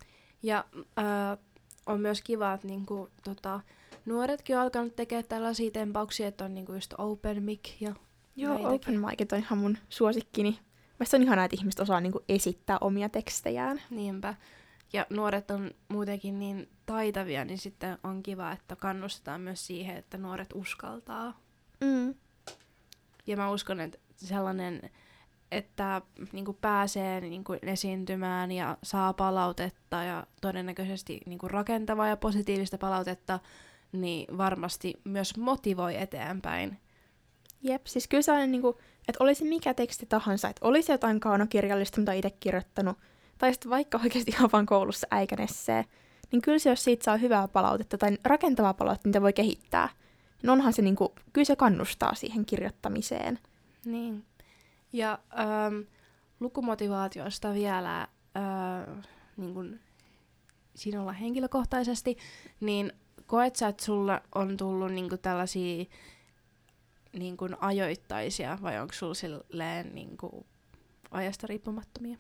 Ja 0.44 0.66
äh, 1.00 1.38
on 1.86 2.02
myös 2.02 2.22
kiva, 2.22 2.54
että 2.54 2.68
niinku, 2.68 3.10
tota, 3.24 3.60
nuoretkin 4.06 4.56
on 4.56 4.62
alkanut 4.62 4.96
tekemään 4.96 5.26
tällaisia 5.30 5.72
tempauksia, 5.72 6.28
että 6.28 6.46
on 6.46 6.54
niinku 6.54 6.74
just 6.74 6.94
open 6.98 7.44
mic 7.44 7.82
ja 7.82 7.96
Joo, 8.38 8.54
näitäkin. 8.54 8.76
open 8.76 9.00
mic 9.00 9.34
on 9.34 9.40
ihan 9.40 9.60
mun 9.60 9.78
suosikkini. 9.90 10.60
Mielestäni 11.00 11.22
on 11.22 11.28
ihanaa, 11.28 11.46
että 11.46 11.58
ihmiset 11.60 11.80
osaa 11.80 12.02
niinku 12.02 12.24
esittää 12.30 12.78
omia 12.82 13.10
tekstejään. 13.10 13.82
Niinpä. 13.90 14.36
ja 14.94 15.06
nuoret 15.10 15.52
on 15.52 15.72
muutenkin 15.88 16.40
niin 16.40 16.70
taitavia, 16.86 17.46
niin 17.46 17.58
sitten 17.58 17.98
on 18.04 18.24
kiva, 18.24 18.52
että 18.52 18.76
kannustetaan 18.76 19.42
myös 19.42 19.68
siihen, 19.68 19.98
että 19.98 20.18
nuoret 20.18 20.50
uskaltaa. 20.54 21.40
Mm. 21.82 22.16
Ja 23.28 23.38
mä 23.38 23.52
uskon, 23.52 23.80
että 23.80 23.98
sellainen, 24.16 24.90
että 25.52 26.02
niin 26.32 26.46
kuin 26.46 26.58
pääsee 26.62 27.22
niin 27.22 27.44
kuin 27.44 27.60
esiintymään 27.62 28.52
ja 28.52 28.78
saa 28.84 29.14
palautetta 29.14 30.04
ja 30.04 30.28
todennäköisesti 30.42 31.20
niin 31.26 31.40
kuin 31.40 31.52
rakentavaa 31.52 32.08
ja 32.08 32.18
positiivista 32.18 32.78
palautetta, 32.78 33.40
niin 33.92 34.38
varmasti 34.38 34.94
myös 35.04 35.38
motivoi 35.38 36.02
eteenpäin. 36.02 36.78
Jep, 37.62 37.86
siis 37.86 38.08
kyllä 38.08 38.22
sellainen, 38.22 38.52
niin 38.52 38.62
kuin, 38.62 38.76
että 39.08 39.24
olisi 39.24 39.44
mikä 39.44 39.74
teksti 39.74 40.06
tahansa, 40.06 40.50
että 40.50 40.68
olisi 40.68 40.92
jotain 40.92 41.20
kaunokirjallista, 41.20 42.00
mitä 42.00 42.14
itse 42.14 42.30
kirjoittanut, 42.30 42.98
tai 43.38 43.54
sitten 43.54 43.70
vaikka 43.70 44.00
oikeasti 44.04 44.32
ihan 44.32 44.50
vaan 44.54 44.66
koulussa 44.66 45.08
äikänessee, 45.12 45.86
niin 46.32 46.42
kyllä 46.42 46.60
se, 46.60 46.70
jos 46.70 46.84
siitä 46.84 47.04
saa 47.04 47.18
hyvää 47.18 47.48
palautetta 47.48 47.98
tai 47.98 48.18
rakentavaa 48.24 48.74
palautetta, 48.74 49.10
mitä 49.10 49.22
voi 49.22 49.34
kehittää, 49.34 49.90
niin 50.42 50.50
onhan 50.50 50.74
se, 50.74 50.82
niin 50.82 50.96
kuin, 50.96 51.10
kyllä 51.34 51.46
se 51.46 51.56
kannustaa 51.56 52.16
siihen 52.16 52.46
kirjoittamiseen. 52.46 53.40
Niin. 53.86 54.26
Ja 54.94 55.20
ähm, 55.40 55.80
lukumotivaatiosta 56.40 57.54
vielä 57.54 58.02
äh, 58.02 59.04
niin 59.38 59.54
kuin 59.54 59.80
sinulla 60.76 61.12
henkilökohtaisesti, 61.12 62.18
niin 62.60 62.94
koet 63.26 63.56
sä, 63.56 63.68
että 63.68 63.86
sulla 63.86 64.22
on 64.36 64.58
tullut 64.58 64.92
niin 64.92 65.10
kuin 65.10 65.22
tällaisia 65.22 65.86
niin 67.20 67.38
kuin 67.38 67.56
ajoittaisia 67.60 68.58
vai 68.62 68.80
onko 68.80 68.94
sulla 68.94 69.14
silleen 69.14 69.96
niin 69.96 70.18
kuin 70.18 70.46
ajasta 71.12 71.48
riippumattomia? 71.48 72.18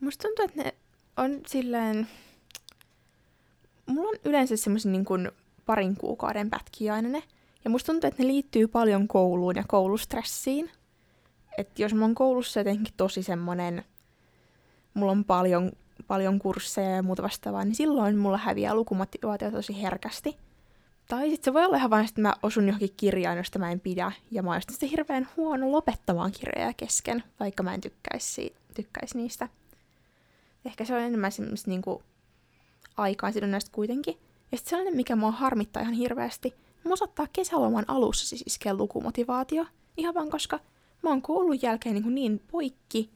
Musta 0.00 0.22
tuntuu, 0.22 0.44
että 0.44 0.62
ne 0.62 0.74
on 1.16 1.40
silleen... 1.46 2.08
Mulla 3.86 4.08
on 4.08 4.16
yleensä 4.24 4.56
semmoisen 4.56 4.92
niin 4.92 5.04
kuin 5.04 5.30
parin 5.66 5.96
kuukauden 5.96 6.50
pätkiä 6.50 6.94
aina 6.94 7.08
ne. 7.08 7.22
Ja 7.64 7.70
musta 7.70 7.92
tuntuu, 7.92 8.08
että 8.08 8.22
ne 8.22 8.28
liittyy 8.28 8.68
paljon 8.68 9.08
kouluun 9.08 9.56
ja 9.56 9.64
koulustressiin. 9.68 10.70
Että 11.58 11.82
jos 11.82 11.94
mä 11.94 12.04
oon 12.04 12.14
koulussa 12.14 12.60
jotenkin 12.60 12.94
tosi 12.96 13.22
semmonen, 13.22 13.84
mulla 14.94 15.12
on 15.12 15.24
paljon, 15.24 15.72
paljon 16.06 16.38
kursseja 16.38 16.90
ja 16.90 17.02
muuta 17.02 17.22
vastaavaa, 17.22 17.64
niin 17.64 17.74
silloin 17.74 18.16
mulla 18.16 18.38
häviää 18.38 18.74
lukumotivaatio 18.74 19.50
tosi 19.50 19.82
herkästi. 19.82 20.36
Tai 21.08 21.30
sitten 21.30 21.44
se 21.44 21.54
voi 21.54 21.64
olla 21.64 21.76
ihan 21.76 21.90
vain, 21.90 22.04
että 22.08 22.20
mä 22.20 22.34
osun 22.42 22.66
johonkin 22.66 22.94
kirjaan, 22.96 23.36
josta 23.36 23.58
mä 23.58 23.70
en 23.70 23.80
pidä, 23.80 24.12
ja 24.30 24.42
mä 24.42 24.50
oon 24.50 24.62
sitten 24.68 24.88
hirveän 24.88 25.28
huono 25.36 25.72
lopettamaan 25.72 26.32
kirjoja 26.32 26.72
kesken, 26.72 27.24
vaikka 27.40 27.62
mä 27.62 27.74
en 27.74 27.80
tykkäisi, 27.80 28.54
tykkäisi 28.74 29.16
niistä. 29.18 29.48
Ehkä 30.64 30.84
se 30.84 30.94
on 30.94 31.00
enemmän 31.00 31.32
semmoista 31.32 31.70
niinku 31.70 32.02
aikaan 32.96 33.32
sidonnaista 33.32 33.70
kuitenkin. 33.72 34.18
Ja 34.52 34.58
sitten 34.58 34.70
sellainen, 34.70 34.96
mikä 34.96 35.16
mua 35.16 35.30
harmittaa 35.30 35.82
ihan 35.82 35.94
hirveästi, 35.94 36.54
mua 36.84 36.96
saattaa 36.96 37.26
kesäloman 37.32 37.84
alussa 37.88 38.26
siis 38.26 38.44
iskeä 38.46 38.74
lukumotivaatio. 38.74 39.66
Ihan 39.96 40.14
vaan 40.14 40.30
koska 40.30 40.60
mä 41.02 41.10
oon 41.10 41.22
koulun 41.22 41.62
jälkeen 41.62 41.94
niin, 41.94 42.14
niin 42.14 42.42
poikki, 42.50 43.10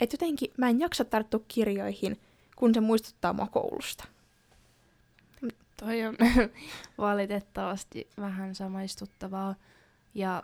että 0.00 0.14
jotenkin 0.14 0.50
mä 0.56 0.68
en 0.68 0.80
jaksa 0.80 1.04
tarttua 1.04 1.40
kirjoihin, 1.48 2.20
kun 2.56 2.74
se 2.74 2.80
muistuttaa 2.80 3.32
mua 3.32 3.46
koulusta. 3.46 4.04
Toi 5.80 6.04
on 6.04 6.16
valitettavasti 6.98 8.10
vähän 8.20 8.54
samaistuttavaa. 8.54 9.54
Ja 10.14 10.42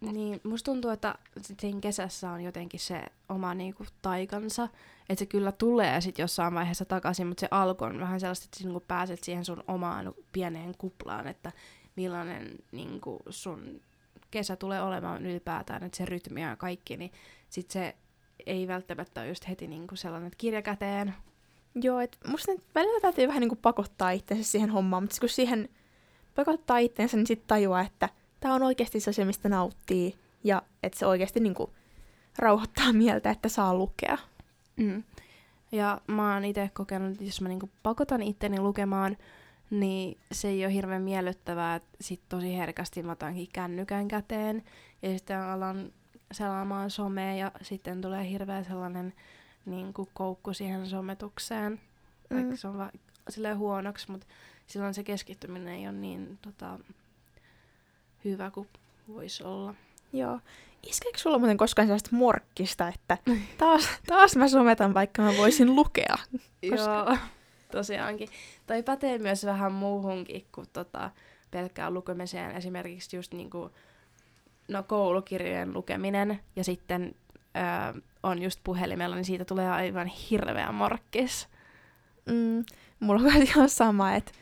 niin, 0.00 0.40
musta 0.44 0.64
tuntuu, 0.64 0.90
että 0.90 1.14
siinä 1.60 1.80
kesässä 1.80 2.30
on 2.30 2.40
jotenkin 2.40 2.80
se 2.80 3.02
oma 3.28 3.54
niinku, 3.54 3.84
taikansa, 4.02 4.68
että 5.08 5.18
se 5.18 5.26
kyllä 5.26 5.52
tulee 5.52 6.00
sitten 6.00 6.22
jossain 6.22 6.54
vaiheessa 6.54 6.84
takaisin, 6.84 7.26
mutta 7.26 7.40
se 7.40 7.48
alku 7.50 7.84
on 7.84 8.00
vähän 8.00 8.20
sellaista, 8.20 8.44
että 8.44 8.64
niinku 8.64 8.84
pääset 8.88 9.24
siihen 9.24 9.44
sun 9.44 9.64
omaan 9.68 10.14
pieneen 10.32 10.74
kuplaan, 10.78 11.26
että 11.26 11.52
millainen 11.96 12.58
niinku, 12.72 13.20
sun 13.30 13.80
kesä 14.30 14.56
tulee 14.56 14.82
olemaan 14.82 15.26
ylipäätään, 15.26 15.82
että 15.82 15.98
se 15.98 16.04
rytmi 16.04 16.42
ja 16.42 16.56
kaikki, 16.56 16.96
niin 16.96 17.12
sit 17.48 17.70
se 17.70 17.96
ei 18.46 18.68
välttämättä 18.68 19.20
ole 19.20 19.28
just 19.28 19.48
heti 19.48 19.66
niinku 19.66 19.96
sellainen, 19.96 20.26
että 20.26 20.36
kirja 20.36 20.62
käteen. 20.62 21.14
Joo, 21.74 22.00
että 22.00 22.18
musta 22.28 22.52
nyt 22.52 22.64
välillä 22.74 23.00
täytyy 23.00 23.28
vähän 23.28 23.40
niinku 23.40 23.58
pakottaa 23.62 24.10
itsensä 24.10 24.44
siihen 24.44 24.70
hommaan, 24.70 25.02
mutta 25.02 25.16
kun 25.20 25.28
siihen 25.28 25.68
pakottaa 26.34 26.78
itsensä, 26.78 27.16
niin 27.16 27.26
sitten 27.26 27.48
tajuaa, 27.48 27.80
että 27.80 28.08
tämä 28.40 28.54
on 28.54 28.62
oikeasti 28.62 29.00
se, 29.00 29.24
mistä 29.24 29.48
nauttii, 29.48 30.14
ja 30.44 30.62
että 30.82 30.98
se 30.98 31.06
oikeasti 31.06 31.40
niinku 31.40 31.70
rauhoittaa 32.38 32.92
mieltä, 33.02 33.30
että 33.30 33.48
saa 33.48 33.74
lukea. 33.74 34.18
Mm. 34.76 35.02
Ja 35.72 36.00
mä 36.06 36.34
oon 36.34 36.44
itse 36.44 36.70
kokenut, 36.74 37.12
että 37.12 37.24
jos 37.24 37.40
mä 37.40 37.48
niinku 37.48 37.70
pakotan 37.82 38.22
itteni 38.22 38.60
lukemaan, 38.60 39.16
niin 39.70 40.18
se 40.32 40.48
ei 40.48 40.64
ole 40.64 40.74
hirveän 40.74 41.02
miellyttävää, 41.02 41.74
että 41.74 41.88
sit 42.00 42.20
tosi 42.28 42.56
herkästi 42.56 43.02
mä 43.02 43.12
otankin 43.12 43.48
kännykän 43.52 44.08
käteen 44.08 44.62
ja 45.02 45.08
sitten 45.18 45.40
alan 45.40 45.92
selaamaan 46.32 46.90
somea 46.90 47.34
ja 47.34 47.52
sitten 47.62 48.00
tulee 48.00 48.30
hirveä 48.30 48.64
sellainen 48.64 49.12
niin 49.66 49.92
kuin 49.92 50.08
koukku 50.14 50.54
siihen 50.54 50.86
sometukseen. 50.86 51.80
Mm. 52.30 52.36
Vaikka 52.36 52.56
se 52.56 52.68
on 52.68 52.78
va- 52.78 52.92
silleen 53.28 53.58
huonoksi, 53.58 54.10
mutta 54.10 54.26
silloin 54.66 54.94
se 54.94 55.04
keskittyminen 55.04 55.74
ei 55.74 55.86
ole 55.86 55.92
niin 55.92 56.38
tota, 56.42 56.78
hyvä 58.24 58.50
kuin 58.50 58.68
voisi 59.08 59.44
olla. 59.44 59.74
Joo. 60.12 60.40
Iskeekö 60.82 61.18
sulla 61.18 61.38
muuten 61.38 61.56
koskaan 61.56 61.88
sellaista 61.88 62.16
morkkista, 62.16 62.88
että 62.88 63.18
taas, 63.58 63.88
taas 64.06 64.36
mä 64.36 64.48
sometan, 64.48 64.94
vaikka 64.94 65.22
mä 65.22 65.36
voisin 65.36 65.76
lukea? 65.76 66.16
Koska... 66.70 67.06
Joo, 67.08 67.18
tosiaankin. 67.72 68.28
Toi 68.66 68.82
pätee 68.82 69.18
myös 69.18 69.44
vähän 69.44 69.72
muuhunkin 69.72 70.46
kuin 70.52 70.66
tota, 70.72 71.10
pelkkään 71.50 71.94
lukemiseen. 71.94 72.56
Esimerkiksi 72.56 73.16
just 73.16 73.34
niinku, 73.34 73.70
no, 74.68 74.82
koulukirjojen 74.82 75.72
lukeminen 75.72 76.40
ja 76.56 76.64
sitten 76.64 77.14
öö, 77.56 78.00
on 78.22 78.42
just 78.42 78.60
puhelimella, 78.64 79.16
niin 79.16 79.24
siitä 79.24 79.44
tulee 79.44 79.70
aivan 79.70 80.06
hirveä 80.06 80.72
morkkis. 80.72 81.48
Mm, 82.26 82.64
mulla 83.00 83.22
on 83.22 83.42
ihan 83.52 83.68
sama, 83.68 84.14
että 84.14 84.32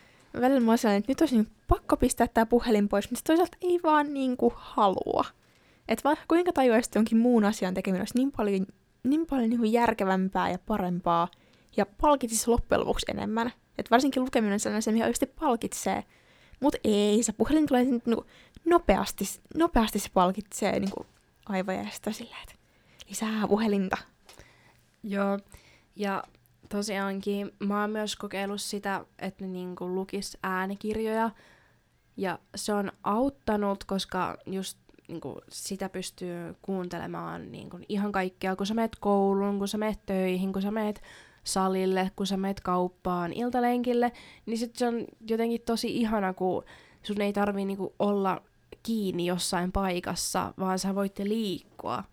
välillä 0.41 0.59
mä 0.59 0.71
oon 0.71 0.95
että 0.95 1.11
nyt 1.11 1.21
olisi 1.21 1.35
niin 1.35 1.51
pakko 1.67 1.97
pistää 1.97 2.27
tämä 2.27 2.45
puhelin 2.45 2.89
pois, 2.89 3.11
mutta 3.11 3.23
toisaalta 3.27 3.57
ei 3.61 3.79
vaan 3.83 4.13
niinku 4.13 4.53
halua. 4.55 5.25
Että 5.87 6.03
vaikka 6.03 6.25
kuinka 6.27 6.53
tajuaisi 6.53 6.89
jonkin 6.95 7.17
muun 7.17 7.45
asian 7.45 7.73
tekeminen 7.73 8.01
olisi 8.01 8.17
niin 8.17 8.31
paljon, 8.31 8.65
niin 9.03 9.25
paljon 9.25 9.49
niin 9.49 9.73
järkevämpää 9.73 10.49
ja 10.49 10.59
parempaa, 10.59 11.27
ja 11.77 11.85
palkitsisi 11.85 12.49
loppujen 12.49 12.81
lopuksi 12.81 13.05
enemmän. 13.09 13.51
Että 13.77 13.89
varsinkin 13.89 14.23
lukeminen 14.23 14.53
on 14.53 14.59
sellainen, 14.59 14.93
mikä 14.93 15.05
oikeasti 15.05 15.25
palkitsee. 15.25 16.03
Mutta 16.59 16.77
ei, 16.83 17.23
se 17.23 17.33
puhelin 17.33 17.67
tulee 17.67 17.83
niin 17.83 18.01
kuin, 18.01 18.25
nopeasti, 18.65 19.25
nopeasti 19.55 19.99
se 19.99 20.09
palkitsee 20.13 20.79
niin 20.79 20.91
kuin, 20.91 21.07
aivoja 21.45 21.81
ja 21.81 21.89
sitä 21.91 22.09
että 22.43 22.62
lisää 23.13 23.47
puhelinta. 23.47 23.97
Joo, 25.03 25.39
ja 25.95 26.23
tosiaankin 26.69 27.51
mä 27.59 27.81
oon 27.81 27.89
myös 27.89 28.15
kokeillut 28.15 28.61
sitä, 28.61 29.05
että 29.19 29.45
niinku 29.45 29.95
lukis 29.95 30.37
äänikirjoja, 30.43 31.29
ja 32.17 32.39
se 32.55 32.73
on 32.73 32.91
auttanut, 33.03 33.83
koska 33.83 34.37
just 34.45 34.77
niinku, 35.07 35.41
sitä 35.49 35.89
pystyy 35.89 36.55
kuuntelemaan 36.61 37.51
niinku, 37.51 37.79
ihan 37.89 38.11
kaikkea, 38.11 38.55
kun 38.55 38.65
sä 38.65 38.73
meet 38.73 38.95
kouluun, 38.99 39.59
kun 39.59 39.67
sä 39.67 39.77
meet 39.77 40.05
töihin, 40.05 40.53
kun 40.53 40.61
sä 40.61 40.71
meet 40.71 41.01
salille, 41.43 42.11
kun 42.15 42.27
sä 42.27 42.37
meet 42.37 42.59
kauppaan, 42.61 43.33
iltalenkille, 43.33 44.11
niin 44.45 44.57
sit 44.57 44.75
se 44.75 44.87
on 44.87 45.05
jotenkin 45.29 45.61
tosi 45.61 45.97
ihana, 45.97 46.33
kun 46.33 46.63
sun 47.03 47.21
ei 47.21 47.33
tarvi 47.33 47.65
niinku 47.65 47.95
olla 47.99 48.41
kiinni 48.83 49.25
jossain 49.25 49.71
paikassa, 49.71 50.53
vaan 50.59 50.79
sä 50.79 50.95
voit 50.95 51.19
liikkua 51.19 52.03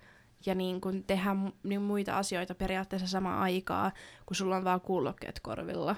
ja 0.46 0.54
niin 0.54 0.80
kun 0.80 1.04
tehdä 1.04 1.36
niin 1.62 1.82
muita 1.82 2.18
asioita 2.18 2.54
periaatteessa 2.54 3.08
samaan 3.08 3.42
aikaa, 3.42 3.92
kun 4.26 4.36
sulla 4.36 4.56
on 4.56 4.64
vaan 4.64 4.80
kuulokkeet 4.80 5.40
korvilla. 5.40 5.96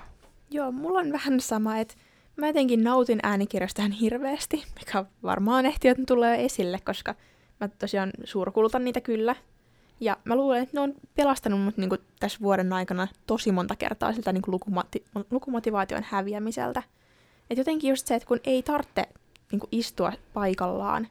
Joo, 0.50 0.72
mulla 0.72 0.98
on 0.98 1.12
vähän 1.12 1.40
sama, 1.40 1.78
että 1.78 1.94
mä 2.36 2.46
jotenkin 2.46 2.84
nautin 2.84 3.20
äänikirjasta 3.22 3.82
ihan 3.82 3.92
hirveästi, 3.92 4.64
mikä 4.78 5.04
varmaan 5.22 5.66
ehti, 5.66 5.88
että 5.88 6.02
tulee 6.06 6.44
esille, 6.44 6.78
koska 6.84 7.14
mä 7.60 7.68
tosiaan 7.68 8.10
suurkulutan 8.24 8.84
niitä 8.84 9.00
kyllä. 9.00 9.36
Ja 10.00 10.16
mä 10.24 10.36
luulen, 10.36 10.62
että 10.62 10.76
ne 10.76 10.80
on 10.80 10.94
pelastanut 11.14 11.60
mut 11.60 11.76
niinku 11.76 11.96
tässä 12.20 12.38
vuoden 12.42 12.72
aikana 12.72 13.08
tosi 13.26 13.52
monta 13.52 13.76
kertaa 13.76 14.12
siltä 14.12 14.32
niinku 14.32 14.50
lukumati- 14.50 15.04
lukumotivaation 15.30 16.02
häviämiseltä. 16.06 16.82
Et 17.50 17.58
jotenkin 17.58 17.90
just 17.90 18.06
se, 18.06 18.14
että 18.14 18.28
kun 18.28 18.40
ei 18.44 18.62
tarvitse 18.62 19.08
niinku 19.52 19.68
istua 19.72 20.12
paikallaan, 20.34 21.08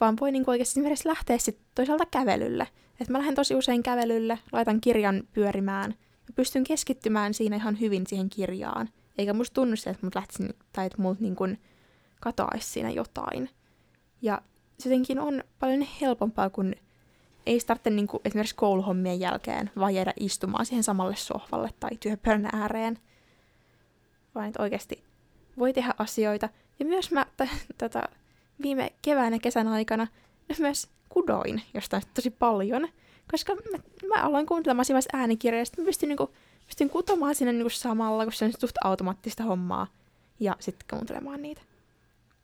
vaan 0.00 0.16
voi 0.20 0.32
niinku 0.32 0.50
oikeasti 0.50 0.72
esimerkiksi 0.80 1.08
lähteä 1.08 1.38
sit 1.38 1.58
toisaalta 1.74 2.06
kävelylle. 2.10 2.68
Et 3.00 3.08
mä 3.08 3.18
lähden 3.18 3.34
tosi 3.34 3.54
usein 3.54 3.82
kävelylle, 3.82 4.38
laitan 4.52 4.80
kirjan 4.80 5.22
pyörimään 5.32 5.94
ja 6.26 6.32
pystyn 6.34 6.64
keskittymään 6.64 7.34
siinä 7.34 7.56
ihan 7.56 7.80
hyvin 7.80 8.06
siihen 8.06 8.30
kirjaan. 8.30 8.88
Eikä 9.18 9.32
musta 9.32 9.54
tunnu 9.54 9.76
se, 9.76 9.90
että 9.90 10.06
mut 10.06 10.14
lähtisin, 10.14 10.54
tai 10.72 10.86
että 10.86 11.02
mut 11.02 11.20
niinku 11.20 11.44
katoaisi 12.20 12.68
siinä 12.68 12.90
jotain. 12.90 13.50
Ja 14.22 14.42
se 14.78 14.88
jotenkin 14.88 15.18
on 15.18 15.44
paljon 15.58 15.86
helpompaa, 16.00 16.50
kun 16.50 16.74
ei 17.46 17.60
tarvitse 17.60 17.90
niinku 17.90 18.20
esimerkiksi 18.24 18.54
kouluhommien 18.54 19.20
jälkeen 19.20 19.70
vaan 19.78 19.94
jäädä 19.94 20.12
istumaan 20.20 20.66
siihen 20.66 20.82
samalle 20.82 21.16
sohvalle 21.16 21.70
tai 21.80 21.90
työpöydän 22.00 22.48
ääreen. 22.52 22.98
Vaan 24.34 24.46
että 24.46 24.62
oikeasti 24.62 25.04
voi 25.58 25.72
tehdä 25.72 25.94
asioita. 25.98 26.48
Ja 26.78 26.86
myös 26.86 27.10
mä 27.10 27.26
t- 27.36 27.78
tota, 27.78 28.02
viime 28.62 28.92
keväänä 29.02 29.38
kesän 29.38 29.68
aikana 29.68 30.06
myös 30.58 30.88
kudoin 31.08 31.62
jostain 31.74 32.02
tosi 32.14 32.30
paljon. 32.30 32.88
Koska 33.30 33.54
mä, 33.54 33.78
mä 34.14 34.22
aloin 34.22 34.46
kuuntelemaan 34.46 34.84
siinä 34.84 35.00
äänikirjaa 35.12 35.60
ja 35.60 35.64
sitten 35.64 35.84
mä 35.84 35.86
pystyn, 35.86 36.08
niinku, 36.08 36.30
pystyn 36.66 36.90
kutomaan 36.90 37.34
siinä 37.34 37.52
niinku 37.52 37.70
samalla, 37.70 38.24
kun 38.24 38.32
se 38.32 38.44
on 38.44 38.52
suht 38.60 38.76
automaattista 38.84 39.44
hommaa. 39.44 39.86
Ja 40.40 40.56
sitten 40.60 40.86
kuuntelemaan 40.90 41.42
niitä. 41.42 41.60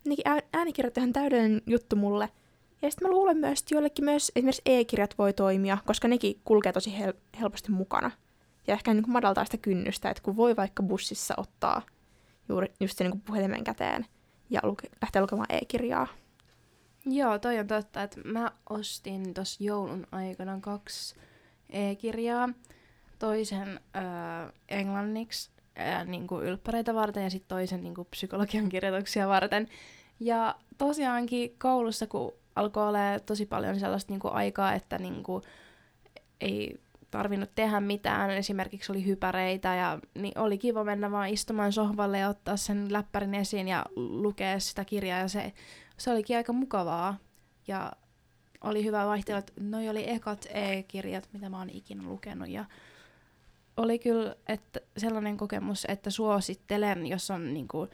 Niinkin 0.04 0.24
äänikirjat 0.52 0.96
on 0.96 1.00
ihan 1.00 1.12
täydellinen 1.12 1.62
juttu 1.66 1.96
mulle– 1.96 2.28
ja 2.82 2.90
sitten 2.90 3.08
mä 3.08 3.14
luulen 3.14 3.36
myös, 3.36 3.60
että 3.60 3.74
joillekin 3.74 4.04
myös 4.04 4.32
esimerkiksi 4.36 4.62
e-kirjat 4.66 5.18
voi 5.18 5.32
toimia, 5.32 5.78
koska 5.86 6.08
nekin 6.08 6.40
kulkee 6.44 6.72
tosi 6.72 6.90
hel- 6.98 7.38
helposti 7.40 7.70
mukana. 7.70 8.10
Ja 8.66 8.74
ehkä 8.74 8.94
niin 8.94 9.02
kuin 9.02 9.12
madaltaa 9.12 9.44
sitä 9.44 9.56
kynnystä, 9.56 10.10
että 10.10 10.22
kun 10.22 10.36
voi 10.36 10.56
vaikka 10.56 10.82
bussissa 10.82 11.34
ottaa 11.36 11.82
juuri 12.48 12.72
just 12.80 12.98
se 12.98 13.04
niin 13.04 13.20
puhelimen 13.20 13.64
käteen 13.64 14.06
ja 14.52 14.60
luke- 14.64 14.96
lähteä 15.02 15.22
lukemaan 15.22 15.46
e-kirjaa. 15.50 16.06
Joo, 17.06 17.38
toi 17.38 17.58
on 17.58 17.66
totta, 17.66 18.02
että 18.02 18.20
mä 18.24 18.52
ostin 18.70 19.34
tuossa 19.34 19.64
joulun 19.64 20.06
aikana 20.12 20.58
kaksi 20.60 21.14
e-kirjaa. 21.70 22.48
Toisen 23.18 23.80
äh, 23.96 24.52
englanniksi 24.68 25.50
äh, 25.78 26.06
niin 26.06 26.26
kuin 26.26 26.44
ylppäreitä 26.44 26.94
varten 26.94 27.24
ja 27.24 27.30
sitten 27.30 27.48
toisen 27.48 27.82
niin 27.82 27.94
kuin 27.94 28.08
psykologian 28.10 28.68
kirjoituksia 28.68 29.28
varten. 29.28 29.68
Ja 30.20 30.54
tosiaankin 30.78 31.54
koulussa, 31.58 32.06
kun 32.06 32.32
alkoi 32.56 32.88
olla 32.88 32.98
tosi 33.26 33.46
paljon 33.46 33.80
sellaista 33.80 34.12
niinku 34.12 34.28
aikaa, 34.28 34.72
että 34.74 34.98
niinku 34.98 35.42
ei 36.40 36.80
tarvinnut 37.12 37.54
tehdä 37.54 37.80
mitään, 37.80 38.30
esimerkiksi 38.30 38.92
oli 38.92 39.06
hypäreitä 39.06 39.74
ja 39.74 39.98
niin 40.14 40.38
oli 40.38 40.58
kiva 40.58 40.84
mennä 40.84 41.10
vaan 41.10 41.28
istumaan 41.28 41.72
sohvalle 41.72 42.18
ja 42.18 42.28
ottaa 42.28 42.56
sen 42.56 42.92
läppärin 42.92 43.34
esiin 43.34 43.68
ja 43.68 43.84
lukea 43.96 44.60
sitä 44.60 44.84
kirjaa. 44.84 45.18
Ja 45.18 45.28
se, 45.28 45.52
se 45.96 46.10
olikin 46.10 46.36
aika 46.36 46.52
mukavaa. 46.52 47.16
Ja 47.68 47.92
oli 48.60 48.84
hyvä 48.84 49.06
vaihtelu, 49.06 49.38
että 49.38 49.52
noi 49.60 49.88
oli 49.88 50.10
ekat 50.10 50.46
e-kirjat, 50.50 51.28
mitä 51.32 51.48
mä 51.48 51.58
oon 51.58 51.70
ikinä 51.70 52.02
lukenut. 52.02 52.48
Ja 52.48 52.64
oli 53.76 53.98
kyllä 53.98 54.34
että 54.48 54.80
sellainen 54.96 55.36
kokemus, 55.36 55.86
että 55.88 56.10
suosittelen, 56.10 57.06
jos 57.06 57.30
on 57.30 57.54
niinku, 57.54 57.88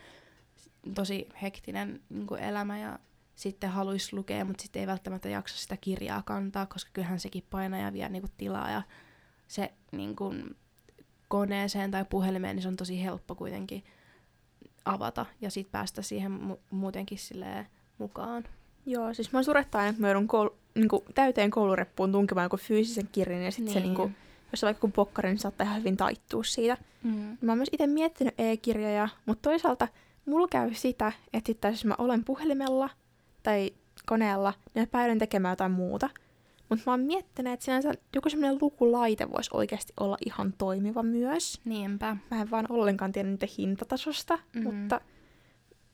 tosi 0.94 1.28
hektinen 1.42 2.00
niinku 2.08 2.34
elämä 2.34 2.78
ja 2.78 2.98
sitten 3.34 3.70
haluaisi 3.70 4.16
lukea, 4.16 4.44
mutta 4.44 4.62
sitten 4.62 4.80
ei 4.80 4.86
välttämättä 4.86 5.28
jaksa 5.28 5.58
sitä 5.58 5.76
kirjaa 5.76 6.22
kantaa, 6.22 6.66
koska 6.66 6.90
kyllähän 6.92 7.20
sekin 7.20 7.44
painaa 7.50 7.80
ja 7.80 7.92
vie 7.92 8.08
niinku 8.08 8.28
tilaa 8.36 8.70
ja 8.70 8.82
se 9.48 9.72
niinku, 9.92 10.34
koneeseen 11.28 11.90
tai 11.90 12.04
puhelimeen, 12.10 12.56
niin 12.56 12.62
se 12.62 12.68
on 12.68 12.76
tosi 12.76 13.04
helppo 13.04 13.34
kuitenkin 13.34 13.84
avata 14.84 15.26
ja 15.40 15.50
sitten 15.50 15.72
päästä 15.72 16.02
siihen 16.02 16.32
mu- 16.32 16.58
muutenkin 16.70 17.18
silleen 17.18 17.66
mukaan. 17.98 18.44
Joo, 18.86 19.14
siis 19.14 19.32
mä 19.32 19.42
surettaa 19.42 19.80
aina, 19.80 19.90
että 19.90 20.00
mä 20.00 20.08
joudun 20.08 20.28
koul- 20.28 20.56
niinku, 20.74 21.04
täyteen 21.14 21.50
koulureppuun 21.50 22.12
tunkemaan 22.12 22.44
joku 22.44 22.56
fyysisen 22.56 23.08
kirjan 23.12 23.42
ja 23.42 23.50
sitten 23.50 23.64
niin. 23.64 23.74
se 23.74 23.80
niinku, 23.80 24.10
jos 24.52 24.64
on 24.64 24.66
vaikka 24.66 24.80
kun 24.80 24.92
pokkari, 24.92 25.28
niin 25.28 25.38
saattaa 25.38 25.64
ihan 25.64 25.78
hyvin 25.78 25.96
taittua 25.96 26.44
siitä. 26.44 26.76
Mm. 27.02 27.36
Mä 27.40 27.52
oon 27.52 27.58
myös 27.58 27.68
itse 27.72 27.86
miettinyt 27.86 28.34
e-kirjoja, 28.38 29.08
mutta 29.26 29.50
toisaalta 29.50 29.88
mulla 30.26 30.48
käy 30.48 30.74
sitä, 30.74 31.12
että 31.32 31.46
sitten 31.46 31.70
jos 31.70 31.84
mä 31.84 31.94
olen 31.98 32.24
puhelimella 32.24 32.90
tai 33.42 33.70
koneella, 34.06 34.54
niin 34.74 34.82
mä 34.82 34.86
päädyin 34.86 35.18
tekemään 35.18 35.52
jotain 35.52 35.72
muuta. 35.72 36.10
Mutta 36.68 36.82
mä 36.86 36.92
oon 36.92 37.00
miettinyt, 37.00 37.52
että 37.52 37.64
sinänsä 37.64 37.94
joku 38.14 38.30
semmoinen 38.30 38.58
lukulaite 38.60 39.30
voisi 39.30 39.50
oikeasti 39.52 39.92
olla 40.00 40.16
ihan 40.26 40.54
toimiva 40.58 41.02
myös. 41.02 41.60
Niinpä. 41.64 42.16
Mä 42.30 42.40
en 42.40 42.50
vaan 42.50 42.66
ollenkaan 42.68 43.12
tiedä 43.12 43.28
niitä 43.28 43.46
hintatasosta, 43.58 44.36
mm-hmm. 44.36 44.74
mutta 44.74 45.00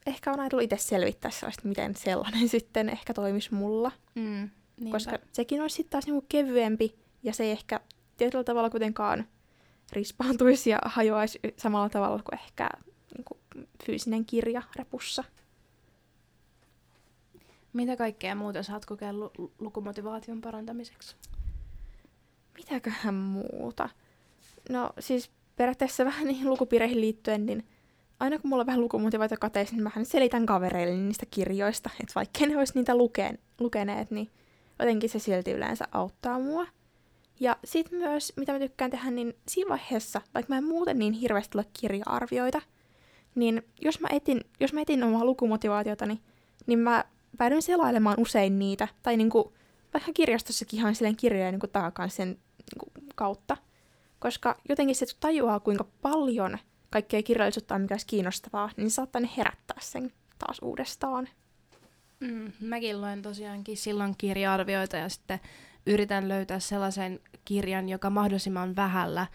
ehkä 0.07 0.33
on 0.33 0.41
ajatellut 0.41 0.65
itse 0.65 0.77
selvittää 0.79 1.31
sellaista, 1.31 1.69
miten 1.69 1.97
sellainen 1.97 2.49
sitten 2.59 2.89
ehkä 2.89 3.15
toimisi 3.15 3.55
mulla. 3.55 3.93
Mm, 4.15 4.51
Koska 4.91 5.19
sekin 5.33 5.63
olisi 5.63 5.77
sitten 5.77 5.91
taas 5.91 6.07
niinku 6.07 6.27
kevyempi 6.29 6.95
ja 7.23 7.33
se 7.33 7.45
ei 7.45 7.51
ehkä 7.51 7.81
tietyllä 8.17 8.45
tavalla 8.45 8.71
kuitenkaan 8.71 9.27
rispaantuisi 9.93 10.71
ja 10.71 10.79
hajoaisi 10.85 11.41
samalla 11.57 11.89
tavalla 11.89 12.23
kuin 12.31 12.41
ehkä 12.41 12.69
niinku 13.17 13.39
fyysinen 13.87 14.25
kirja 14.25 14.63
repussa. 14.77 15.25
Mitä 17.75 17.97
kaikkea 17.97 18.35
muuta 18.35 18.63
sä 18.63 18.73
oot 18.73 18.87
kokeillut 18.87 19.33
lukumotivaation 19.59 20.41
parantamiseksi? 20.41 21.17
Mitäköhän 22.55 23.15
muuta? 23.15 23.89
No 24.71 24.91
siis 24.99 25.31
periaatteessa 25.57 26.05
vähän 26.11 26.27
niihin 26.27 26.51
lukupiireihin 26.51 27.01
liittyen, 27.01 27.47
niin 27.47 27.65
aina 28.21 28.39
kun 28.39 28.49
mulla 28.49 28.61
on 28.61 28.67
vähän 28.67 28.81
lukumotivaatio 28.81 29.37
kateissa, 29.41 29.75
niin 29.75 29.83
mähän 29.83 30.07
selitän 30.07 30.47
kavereille 30.47 30.97
niistä 30.97 31.27
kirjoista, 31.31 31.91
että 32.01 32.13
vaikka 32.15 32.47
ne 32.47 32.59
olisi 32.59 32.73
niitä 32.75 32.97
lukeen, 32.97 33.39
lukeneet, 33.61 34.11
niin 34.11 34.31
jotenkin 34.79 35.11
se 35.11 35.19
silti 35.19 35.53
yleensä 35.53 35.89
auttaa 35.93 36.39
mua. 36.39 36.67
Ja 37.41 37.57
sitten 37.65 37.99
myös, 37.99 38.33
mitä 38.37 38.53
mä 38.53 38.59
tykkään 38.59 38.91
tehdä, 38.91 39.11
niin 39.11 39.35
siinä 39.49 39.69
vaiheessa, 39.69 40.21
vaikka 40.35 40.55
mä 40.55 40.59
en 40.59 40.65
muuten 40.65 40.99
niin 40.99 41.13
hirveästi 41.13 41.59
ole 41.59 41.67
kirja-arvioita, 41.81 42.63
niin 43.35 43.63
jos 43.81 44.01
mä 44.01 44.09
etin, 44.13 44.41
jos 44.61 44.73
mä 44.73 44.81
etin 44.81 45.05
omaa 45.05 45.25
lukumotivaatiota, 45.25 46.07
niin, 46.07 46.21
niin 46.67 46.79
mä 46.79 47.05
päädyin 47.39 47.63
selailemaan 47.63 48.21
usein 48.21 48.59
niitä, 48.59 48.89
tai 49.03 49.17
niinku, 49.17 49.55
vaikka 49.95 50.13
kirjastossakin 50.13 50.79
ihan 50.79 50.95
silleen 50.95 51.17
kirjoja 51.17 51.51
niinku 51.51 51.69
sen 52.09 52.29
niinku, 52.29 52.93
kautta. 53.15 53.57
Koska 54.19 54.57
jotenkin 54.69 54.97
se 54.97 55.07
tajuaa, 55.21 55.61
kuinka 55.61 55.85
paljon 56.03 56.59
kaikkea 56.91 57.23
kirjallisuutta 57.23 57.75
on, 57.75 57.81
mikä 57.81 57.95
olisi 57.95 58.07
kiinnostavaa, 58.07 58.71
niin 58.77 58.91
saattaa 58.91 59.21
ne 59.21 59.31
herättää 59.37 59.77
sen 59.81 60.13
taas 60.39 60.59
uudestaan. 60.63 61.29
Mm, 62.21 62.53
mäkin 62.61 63.01
luen 63.01 63.23
tosiaankin 63.23 63.77
silloin 63.77 64.15
kirja-arvioita 64.19 64.97
ja 64.97 65.09
sitten 65.09 65.41
yritän 65.87 66.29
löytää 66.29 66.61
sellaisen 66.61 67.21
kirjan, 67.45 67.89
joka 67.89 68.11
mahdollisimman 68.11 68.77
vähällä 68.77 69.27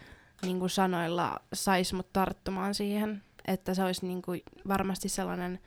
niin 0.42 0.60
kuin 0.60 0.70
sanoilla 0.70 1.40
saisi 1.54 1.96
mut 1.96 2.14
tarttumaan 2.14 2.76
siihen. 2.76 3.24
Että 3.48 3.74
se 3.74 3.84
olisi 3.84 4.06
niin 4.06 4.22
kuin 4.22 4.42
varmasti 4.68 5.10
sellainen 5.10 5.60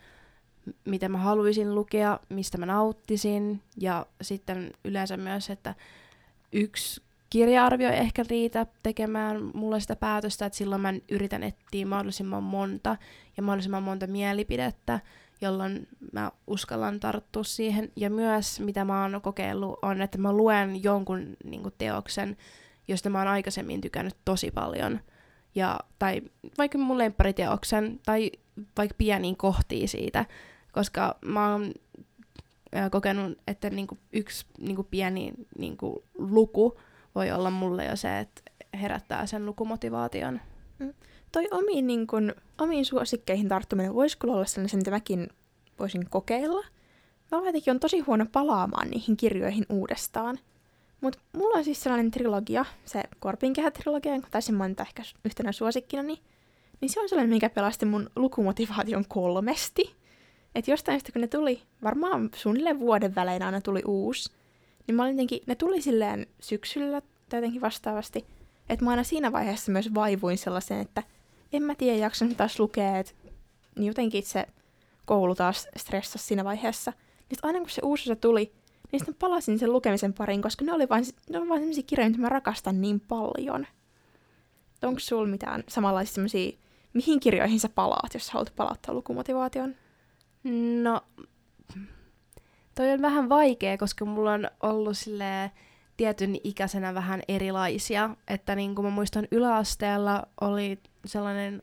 mitä 0.84 1.08
mä 1.08 1.18
haluaisin 1.18 1.74
lukea, 1.74 2.20
mistä 2.28 2.58
mä 2.58 2.66
nauttisin. 2.66 3.62
Ja 3.80 4.06
sitten 4.22 4.70
yleensä 4.84 5.16
myös, 5.16 5.50
että 5.50 5.74
yksi 6.52 7.02
kirja-arvio 7.30 7.90
ei 7.90 7.98
ehkä 7.98 8.24
riitä 8.30 8.66
tekemään 8.82 9.50
mulle 9.54 9.80
sitä 9.80 9.96
päätöstä, 9.96 10.46
että 10.46 10.56
silloin 10.56 10.80
mä 10.80 10.94
yritän 11.10 11.42
etsiä 11.42 11.86
mahdollisimman 11.86 12.42
monta 12.42 12.96
ja 13.36 13.42
mahdollisimman 13.42 13.82
monta 13.82 14.06
mielipidettä, 14.06 15.00
jolloin 15.40 15.88
mä 16.12 16.32
uskallan 16.46 17.00
tarttua 17.00 17.44
siihen. 17.44 17.92
Ja 17.96 18.10
myös, 18.10 18.60
mitä 18.60 18.84
mä 18.84 19.02
oon 19.02 19.20
kokeillut, 19.22 19.78
on, 19.82 20.02
että 20.02 20.18
mä 20.18 20.32
luen 20.32 20.82
jonkun 20.82 21.36
niin 21.44 21.62
kuin, 21.62 21.74
teoksen, 21.78 22.36
josta 22.88 23.10
mä 23.10 23.18
oon 23.18 23.28
aikaisemmin 23.28 23.80
tykännyt 23.80 24.16
tosi 24.24 24.50
paljon. 24.50 25.00
Ja, 25.54 25.80
tai 25.98 26.22
vaikka 26.58 26.78
mun 26.78 26.98
lemppariteoksen, 26.98 28.00
tai 28.06 28.30
vaikka 28.76 28.94
pieniin 28.98 29.36
kohtiin 29.36 29.88
siitä, 29.88 30.24
koska 30.72 31.16
mä 31.24 31.52
oon 31.52 31.72
kokenut, 32.90 33.38
että 33.46 33.70
niinku 33.70 33.98
yksi 34.12 34.46
niinku 34.58 34.82
pieni 34.82 35.32
niinku 35.58 36.04
luku 36.14 36.78
voi 37.14 37.30
olla 37.30 37.50
mulle 37.50 37.84
jo 37.84 37.96
se, 37.96 38.18
että 38.18 38.42
herättää 38.80 39.26
sen 39.26 39.46
lukumotivaation. 39.46 40.40
Mm. 40.78 40.94
Toi 41.32 41.48
omiin, 41.50 41.86
niin 41.86 42.06
kun, 42.06 42.34
omiin 42.60 42.84
suosikkeihin 42.84 43.48
tarttuminen 43.48 43.94
voisi 43.94 44.18
kyllä 44.18 44.34
olla 44.34 44.44
sellainen, 44.44 44.78
mitä 44.78 44.90
mäkin 44.90 45.28
voisin 45.78 46.10
kokeilla. 46.10 46.64
Mä 47.30 47.46
jotenkin 47.46 47.70
on 47.70 47.80
tosi 47.80 48.00
huono 48.00 48.26
palaamaan 48.32 48.90
niihin 48.90 49.16
kirjoihin 49.16 49.66
uudestaan. 49.68 50.38
Mutta 51.00 51.18
mulla 51.32 51.58
on 51.58 51.64
siis 51.64 51.82
sellainen 51.82 52.10
trilogia, 52.10 52.64
se 52.84 53.02
Korpinkehä-trilogia, 53.18 54.12
jonka 54.12 54.28
taisin 54.30 54.54
mainita 54.54 54.82
ehkä 54.82 55.02
yhtenä 55.24 55.52
suosikkina, 55.52 56.02
niin, 56.02 56.18
niin 56.80 56.90
se 56.90 57.00
on 57.00 57.08
sellainen, 57.08 57.34
mikä 57.34 57.50
pelasti 57.50 57.86
mun 57.86 58.10
lukumotivaation 58.16 59.04
kolmesti. 59.08 60.01
Että 60.54 60.70
jostain 60.70 61.00
sitten, 61.00 61.12
kun 61.12 61.20
ne 61.20 61.28
tuli, 61.28 61.62
varmaan 61.82 62.30
suunnilleen 62.34 62.80
vuoden 62.80 63.14
välein 63.14 63.42
aina 63.42 63.60
tuli 63.60 63.82
uusi, 63.86 64.32
niin 64.86 64.94
mä 64.94 65.02
olin 65.02 65.12
jotenkin, 65.12 65.40
ne 65.46 65.54
tuli 65.54 65.82
silleen 65.82 66.26
syksyllä 66.40 67.02
tai 67.28 67.38
jotenkin 67.38 67.60
vastaavasti, 67.60 68.26
että 68.68 68.84
mä 68.84 68.90
aina 68.90 69.04
siinä 69.04 69.32
vaiheessa 69.32 69.72
myös 69.72 69.94
vaivuin 69.94 70.38
sellaisen, 70.38 70.80
että 70.80 71.02
en 71.52 71.62
mä 71.62 71.74
tiedä, 71.74 71.98
jaksan 71.98 72.36
taas 72.36 72.60
lukea, 72.60 72.98
että 72.98 73.12
niin 73.76 73.86
jotenkin 73.86 74.22
se 74.22 74.46
koulu 75.04 75.34
taas 75.34 75.68
stressasi 75.76 76.26
siinä 76.26 76.44
vaiheessa. 76.44 76.92
Niin 77.30 77.38
aina 77.42 77.58
kun 77.58 77.70
se 77.70 77.80
uusi 77.84 78.10
osa 78.10 78.20
tuli, 78.20 78.52
niin 78.92 79.00
sitten 79.00 79.14
palasin 79.14 79.58
sen 79.58 79.72
lukemisen 79.72 80.12
pariin, 80.12 80.42
koska 80.42 80.64
ne 80.64 80.72
oli 80.72 80.88
vain, 80.88 81.04
ne 81.30 81.38
oli 81.38 81.48
vain 81.48 81.60
sellaisia 81.60 81.84
kirjoja, 81.86 82.10
mitä 82.10 82.20
mä 82.20 82.28
rakastan 82.28 82.80
niin 82.80 83.00
paljon. 83.00 83.66
Onko 84.82 85.00
sulla 85.00 85.28
mitään 85.28 85.64
samanlaisia 85.68 86.14
sellaisia, 86.14 86.58
mihin 86.92 87.20
kirjoihin 87.20 87.60
sä 87.60 87.68
palaat, 87.68 88.14
jos 88.14 88.26
sä 88.26 88.32
haluat 88.32 88.52
palauttaa 88.56 88.94
lukumotivaation? 88.94 89.74
No, 90.82 91.00
toi 92.74 92.90
on 92.90 93.02
vähän 93.02 93.28
vaikea, 93.28 93.78
koska 93.78 94.04
mulla 94.04 94.32
on 94.32 94.50
ollut 94.62 94.98
sille 94.98 95.50
tietyn 95.96 96.36
ikäisenä 96.44 96.94
vähän 96.94 97.22
erilaisia. 97.28 98.16
Että 98.28 98.54
niin 98.56 98.74
kuin 98.74 98.86
mä 98.86 98.90
muistan 98.90 99.28
yläasteella 99.30 100.22
oli 100.40 100.78
sellainen 101.04 101.62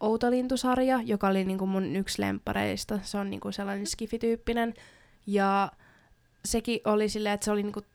Outolintusarja, 0.00 1.00
joka 1.04 1.28
oli 1.28 1.44
niin 1.44 1.58
kuin 1.58 1.68
mun 1.68 1.96
yksi 1.96 2.22
lemppareista. 2.22 2.98
Se 3.02 3.18
on 3.18 3.30
niin 3.30 3.40
kuin 3.40 3.52
sellainen 3.52 3.86
skifityyppinen. 3.86 4.74
Ja 5.26 5.72
sekin 6.44 6.80
oli 6.84 7.08
silleen, 7.08 7.34
että 7.34 7.44
se 7.44 7.50
oli 7.50 7.62
niin 7.62 7.72
kuin 7.72 7.86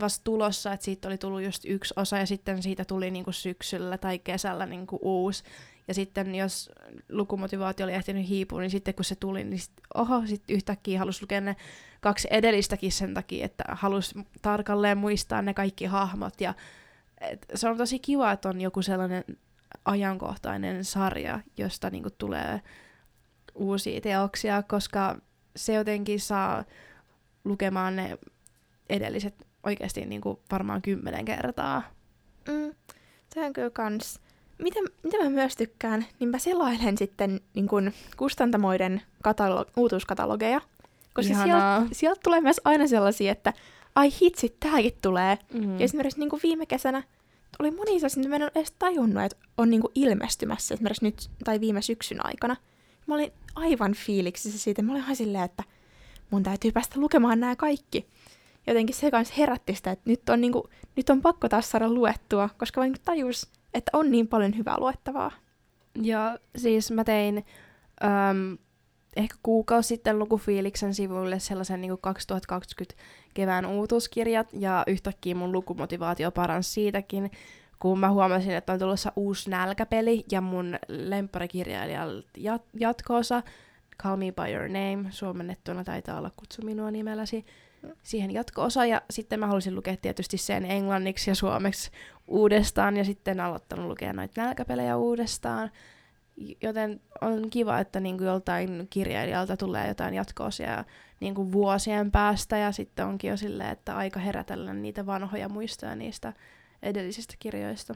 vasta 0.00 0.24
tulossa, 0.24 0.72
että 0.72 0.84
siitä 0.84 1.08
oli 1.08 1.18
tullut 1.18 1.42
just 1.42 1.64
yksi 1.64 1.94
osa 1.96 2.18
ja 2.18 2.26
sitten 2.26 2.62
siitä 2.62 2.84
tuli 2.84 3.10
niinku 3.10 3.32
syksyllä 3.32 3.98
tai 3.98 4.18
kesällä 4.18 4.66
niinku 4.66 4.98
uusi. 5.02 5.44
Ja 5.88 5.94
sitten 5.94 6.34
jos 6.34 6.70
lukumotivaatio 7.08 7.84
oli 7.84 7.92
ehtinyt 7.92 8.28
hiipua, 8.28 8.60
niin 8.60 8.70
sitten 8.70 8.94
kun 8.94 9.04
se 9.04 9.14
tuli, 9.14 9.44
niin 9.44 9.58
sit, 9.58 9.72
oho, 9.94 10.26
sitten 10.26 10.56
yhtäkkiä 10.56 10.98
halusi 10.98 11.22
lukea 11.22 11.40
ne 11.40 11.56
kaksi 12.00 12.28
edellistäkin 12.30 12.92
sen 12.92 13.14
takia, 13.14 13.44
että 13.44 13.64
halusi 13.68 14.14
tarkalleen 14.42 14.98
muistaa 14.98 15.42
ne 15.42 15.54
kaikki 15.54 15.84
hahmot. 15.84 16.40
Ja 16.40 16.54
et, 17.20 17.46
se 17.54 17.68
on 17.68 17.76
tosi 17.76 17.98
kiva, 17.98 18.32
että 18.32 18.48
on 18.48 18.60
joku 18.60 18.82
sellainen 18.82 19.24
ajankohtainen 19.84 20.84
sarja, 20.84 21.40
josta 21.56 21.90
niinku 21.90 22.10
tulee 22.10 22.60
uusia 23.54 24.00
teoksia, 24.00 24.62
koska 24.62 25.16
se 25.56 25.74
jotenkin 25.74 26.20
saa 26.20 26.64
lukemaan 27.44 27.96
ne 27.96 28.18
edelliset 28.88 29.46
oikeasti 29.62 30.06
niin 30.06 30.20
kuin 30.20 30.38
varmaan 30.50 30.82
kymmenen 30.82 31.24
kertaa. 31.24 31.82
Mm, 32.48 32.74
se 33.34 33.44
on 33.44 33.52
kyllä 33.52 33.70
kans. 33.70 34.20
Mitä, 34.62 34.80
mitä 35.02 35.16
mä 35.24 35.30
myös 35.30 35.56
tykkään, 35.56 36.06
niin 36.18 36.28
mä 36.28 36.38
selailen 36.38 36.98
sitten 36.98 37.40
niin 37.54 37.68
kuin 37.68 37.94
kustantamoiden 38.16 39.02
katalo- 39.22 39.70
uutuuskatalogeja. 39.76 40.60
Koska 41.14 41.34
sieltä, 41.34 41.82
sieltä 41.92 42.20
tulee 42.24 42.40
myös 42.40 42.60
aina 42.64 42.86
sellaisia, 42.86 43.32
että 43.32 43.52
ai 43.94 44.10
hitsi, 44.22 44.56
tääkin 44.60 44.98
tulee. 45.02 45.38
Mm. 45.54 45.78
Ja 45.78 45.84
esimerkiksi 45.84 46.20
niin 46.20 46.30
kuin 46.30 46.40
viime 46.42 46.66
kesänä 46.66 47.02
oli 47.58 47.70
moni 47.70 47.92
sellaisia, 47.92 48.20
että 48.20 48.28
mä 48.28 48.36
en 48.36 48.42
ole 48.42 48.50
edes 48.54 48.74
tajunnut, 48.78 49.24
että 49.24 49.38
on 49.58 49.70
niin 49.70 49.80
kuin 49.80 49.92
ilmestymässä 49.94 50.74
esimerkiksi 50.74 51.04
nyt 51.04 51.30
tai 51.44 51.60
viime 51.60 51.82
syksyn 51.82 52.26
aikana. 52.26 52.56
Mä 53.06 53.14
olin 53.14 53.32
aivan 53.54 53.94
fiiliksissä 53.94 54.58
siitä. 54.58 54.82
Mä 54.82 54.92
olin 54.92 55.02
ihan 55.02 55.16
silleen, 55.16 55.44
että 55.44 55.62
mun 56.30 56.42
täytyy 56.42 56.72
päästä 56.72 57.00
lukemaan 57.00 57.40
nämä 57.40 57.56
kaikki 57.56 58.06
jotenkin 58.66 58.96
se 58.96 59.10
kanssa 59.10 59.34
herätti 59.38 59.74
sitä, 59.74 59.90
että 59.90 60.10
nyt 60.10 60.28
on, 60.28 60.40
niinku, 60.40 60.68
nyt 60.96 61.10
on 61.10 61.22
pakko 61.22 61.48
taas 61.48 61.70
saada 61.70 61.88
luettua, 61.88 62.48
koska 62.58 62.80
vain 62.80 62.94
tajus, 63.04 63.46
että 63.74 63.90
on 63.92 64.10
niin 64.10 64.28
paljon 64.28 64.56
hyvää 64.56 64.78
luettavaa. 64.78 65.30
Ja 66.02 66.38
siis 66.56 66.90
mä 66.90 67.04
tein 67.04 67.44
äm, 68.04 68.58
ehkä 69.16 69.36
kuukausi 69.42 69.88
sitten 69.88 70.18
lukufiiliksen 70.18 70.94
sivuille 70.94 71.38
sellaisen 71.38 71.80
niin 71.80 71.98
2020 72.00 73.02
kevään 73.34 73.66
uutuuskirjat, 73.66 74.48
ja 74.52 74.84
yhtäkkiä 74.86 75.34
mun 75.34 75.52
lukumotivaatio 75.52 76.30
paransi 76.30 76.70
siitäkin, 76.70 77.30
kun 77.78 77.98
mä 77.98 78.10
huomasin, 78.10 78.54
että 78.54 78.72
on 78.72 78.78
tulossa 78.78 79.12
uusi 79.16 79.50
nälkäpeli, 79.50 80.24
ja 80.30 80.40
mun 80.40 80.78
lempparikirjailijalta 80.88 82.28
jat- 82.38 82.70
jatkoosa, 82.80 83.42
Call 84.02 84.16
Me 84.16 84.32
By 84.32 84.52
Your 84.52 84.68
Name, 84.68 85.10
suomennettuna 85.10 85.84
taitaa 85.84 86.18
olla 86.18 86.30
Kutsu 86.36 86.62
minua 86.62 86.90
nimelläsi, 86.90 87.44
siihen 88.02 88.30
jatko-osa, 88.30 88.84
ja 88.86 89.02
sitten 89.10 89.40
mä 89.40 89.46
halusin 89.46 89.74
lukea 89.74 89.96
tietysti 89.96 90.38
sen 90.38 90.64
englanniksi 90.64 91.30
ja 91.30 91.34
suomeksi 91.34 91.90
uudestaan, 92.26 92.96
ja 92.96 93.04
sitten 93.04 93.40
aloittanut 93.40 93.86
lukea 93.86 94.12
noita 94.12 94.42
nälkäpelejä 94.42 94.96
uudestaan. 94.96 95.70
Joten 96.62 97.00
on 97.20 97.50
kiva, 97.50 97.78
että 97.78 98.00
niinku 98.00 98.24
joltain 98.24 98.86
kirjailijalta 98.90 99.56
tulee 99.56 99.88
jotain 99.88 100.14
jatkoosia 100.14 100.84
niinku 101.20 101.52
vuosien 101.52 102.10
päästä, 102.10 102.58
ja 102.58 102.72
sitten 102.72 103.06
onkin 103.06 103.30
jo 103.30 103.36
silleen, 103.36 103.70
että 103.70 103.96
aika 103.96 104.20
herätellä 104.20 104.74
niitä 104.74 105.06
vanhoja 105.06 105.48
muistoja 105.48 105.96
niistä 105.96 106.32
edellisistä 106.82 107.34
kirjoista. 107.38 107.94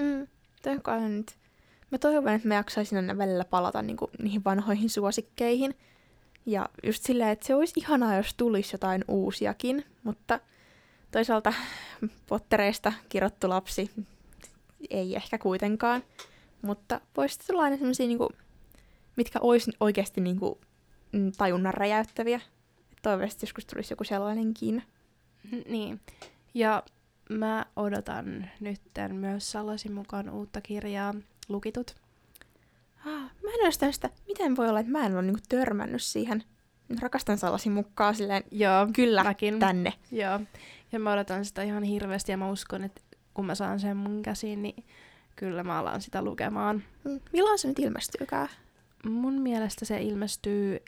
Mm, 0.00 0.26
nyt. 1.08 1.36
Mä 1.90 1.98
toivon, 1.98 2.32
että 2.32 2.48
mä 2.48 2.54
jaksaisin 2.54 2.98
aina 2.98 3.18
välillä 3.18 3.44
palata 3.44 3.82
niinku 3.82 4.10
niihin 4.22 4.44
vanhoihin 4.44 4.90
suosikkeihin, 4.90 5.74
ja 6.46 6.68
just 6.82 7.02
silleen, 7.02 7.30
että 7.30 7.46
se 7.46 7.54
olisi 7.54 7.80
ihanaa, 7.80 8.16
jos 8.16 8.34
tulisi 8.34 8.74
jotain 8.74 9.04
uusiakin, 9.08 9.84
mutta 10.02 10.40
toisaalta 11.10 11.52
pottereista 12.26 12.92
kirottu 13.08 13.48
lapsi 13.48 13.90
ei 14.90 15.16
ehkä 15.16 15.38
kuitenkaan. 15.38 16.02
Mutta 16.62 17.00
voisi 17.16 17.38
tulla 17.46 17.62
aina 17.62 17.76
sellaisia, 17.76 18.06
niinku, 18.06 18.28
mitkä 19.16 19.38
olisi 19.42 19.72
oikeasti 19.80 20.20
niinku, 20.20 20.60
mm, 21.12 21.32
tajunnan 21.32 21.74
räjäyttäviä. 21.74 22.40
Toivottavasti 23.02 23.42
joskus 23.42 23.66
tulisi 23.66 23.92
joku 23.92 24.04
sellainenkin. 24.04 24.82
Niin. 25.68 26.00
Ja 26.54 26.82
mä 27.30 27.66
odotan 27.76 28.50
nytten 28.60 29.14
myös 29.14 29.50
Salasin 29.50 29.92
mukaan 29.92 30.30
uutta 30.30 30.60
kirjaa 30.60 31.14
Lukitut 31.48 31.94
ah, 33.06 33.30
mä 33.42 33.50
en 33.54 33.64
ole 33.64 33.92
sitä, 33.92 34.10
miten 34.26 34.56
voi 34.56 34.68
olla, 34.68 34.80
että 34.80 34.92
mä 34.92 35.06
en 35.06 35.14
ole 35.14 35.22
niinku 35.22 35.40
törmännyt 35.48 36.02
siihen. 36.02 36.44
Rakastan 37.00 37.38
salasin 37.38 37.72
mukaan 37.72 38.14
silleen, 38.14 38.42
Joo, 38.50 38.88
kyllä, 38.94 39.24
mäkin. 39.24 39.58
tänne. 39.58 39.92
Joo, 40.12 40.40
ja 40.92 40.98
mä 40.98 41.12
odotan 41.12 41.44
sitä 41.44 41.62
ihan 41.62 41.82
hirveästi 41.82 42.32
ja 42.32 42.36
mä 42.36 42.50
uskon, 42.50 42.84
että 42.84 43.00
kun 43.34 43.46
mä 43.46 43.54
saan 43.54 43.80
sen 43.80 43.96
mun 43.96 44.22
käsiin, 44.22 44.62
niin 44.62 44.84
kyllä 45.36 45.64
mä 45.64 45.78
alan 45.78 46.02
sitä 46.02 46.22
lukemaan. 46.22 46.82
Mm. 47.04 47.20
Milloin 47.32 47.58
se 47.58 47.68
nyt 47.68 47.78
ilmestyykään? 47.78 48.48
Mun 49.04 49.34
mielestä 49.34 49.84
se 49.84 50.02
ilmestyy 50.02 50.78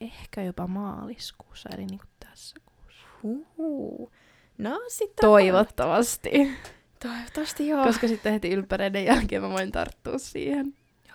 ehkä 0.00 0.42
jopa 0.42 0.66
maaliskuussa, 0.66 1.68
eli 1.74 1.86
niinku 1.86 2.04
tässä 2.20 2.56
kuussa. 2.66 3.06
Uhu. 3.22 4.12
No 4.58 4.80
sitten... 4.88 5.28
Toivottavasti. 5.28 6.30
Toivottavasti 7.02 7.68
joo. 7.68 7.84
Koska 7.84 8.08
sitten 8.08 8.32
heti 8.32 8.50
ylppäreiden 8.50 9.04
jälkeen 9.04 9.42
mä 9.42 9.50
voin 9.50 9.72
tarttua 9.72 10.18
siihen 10.18 10.74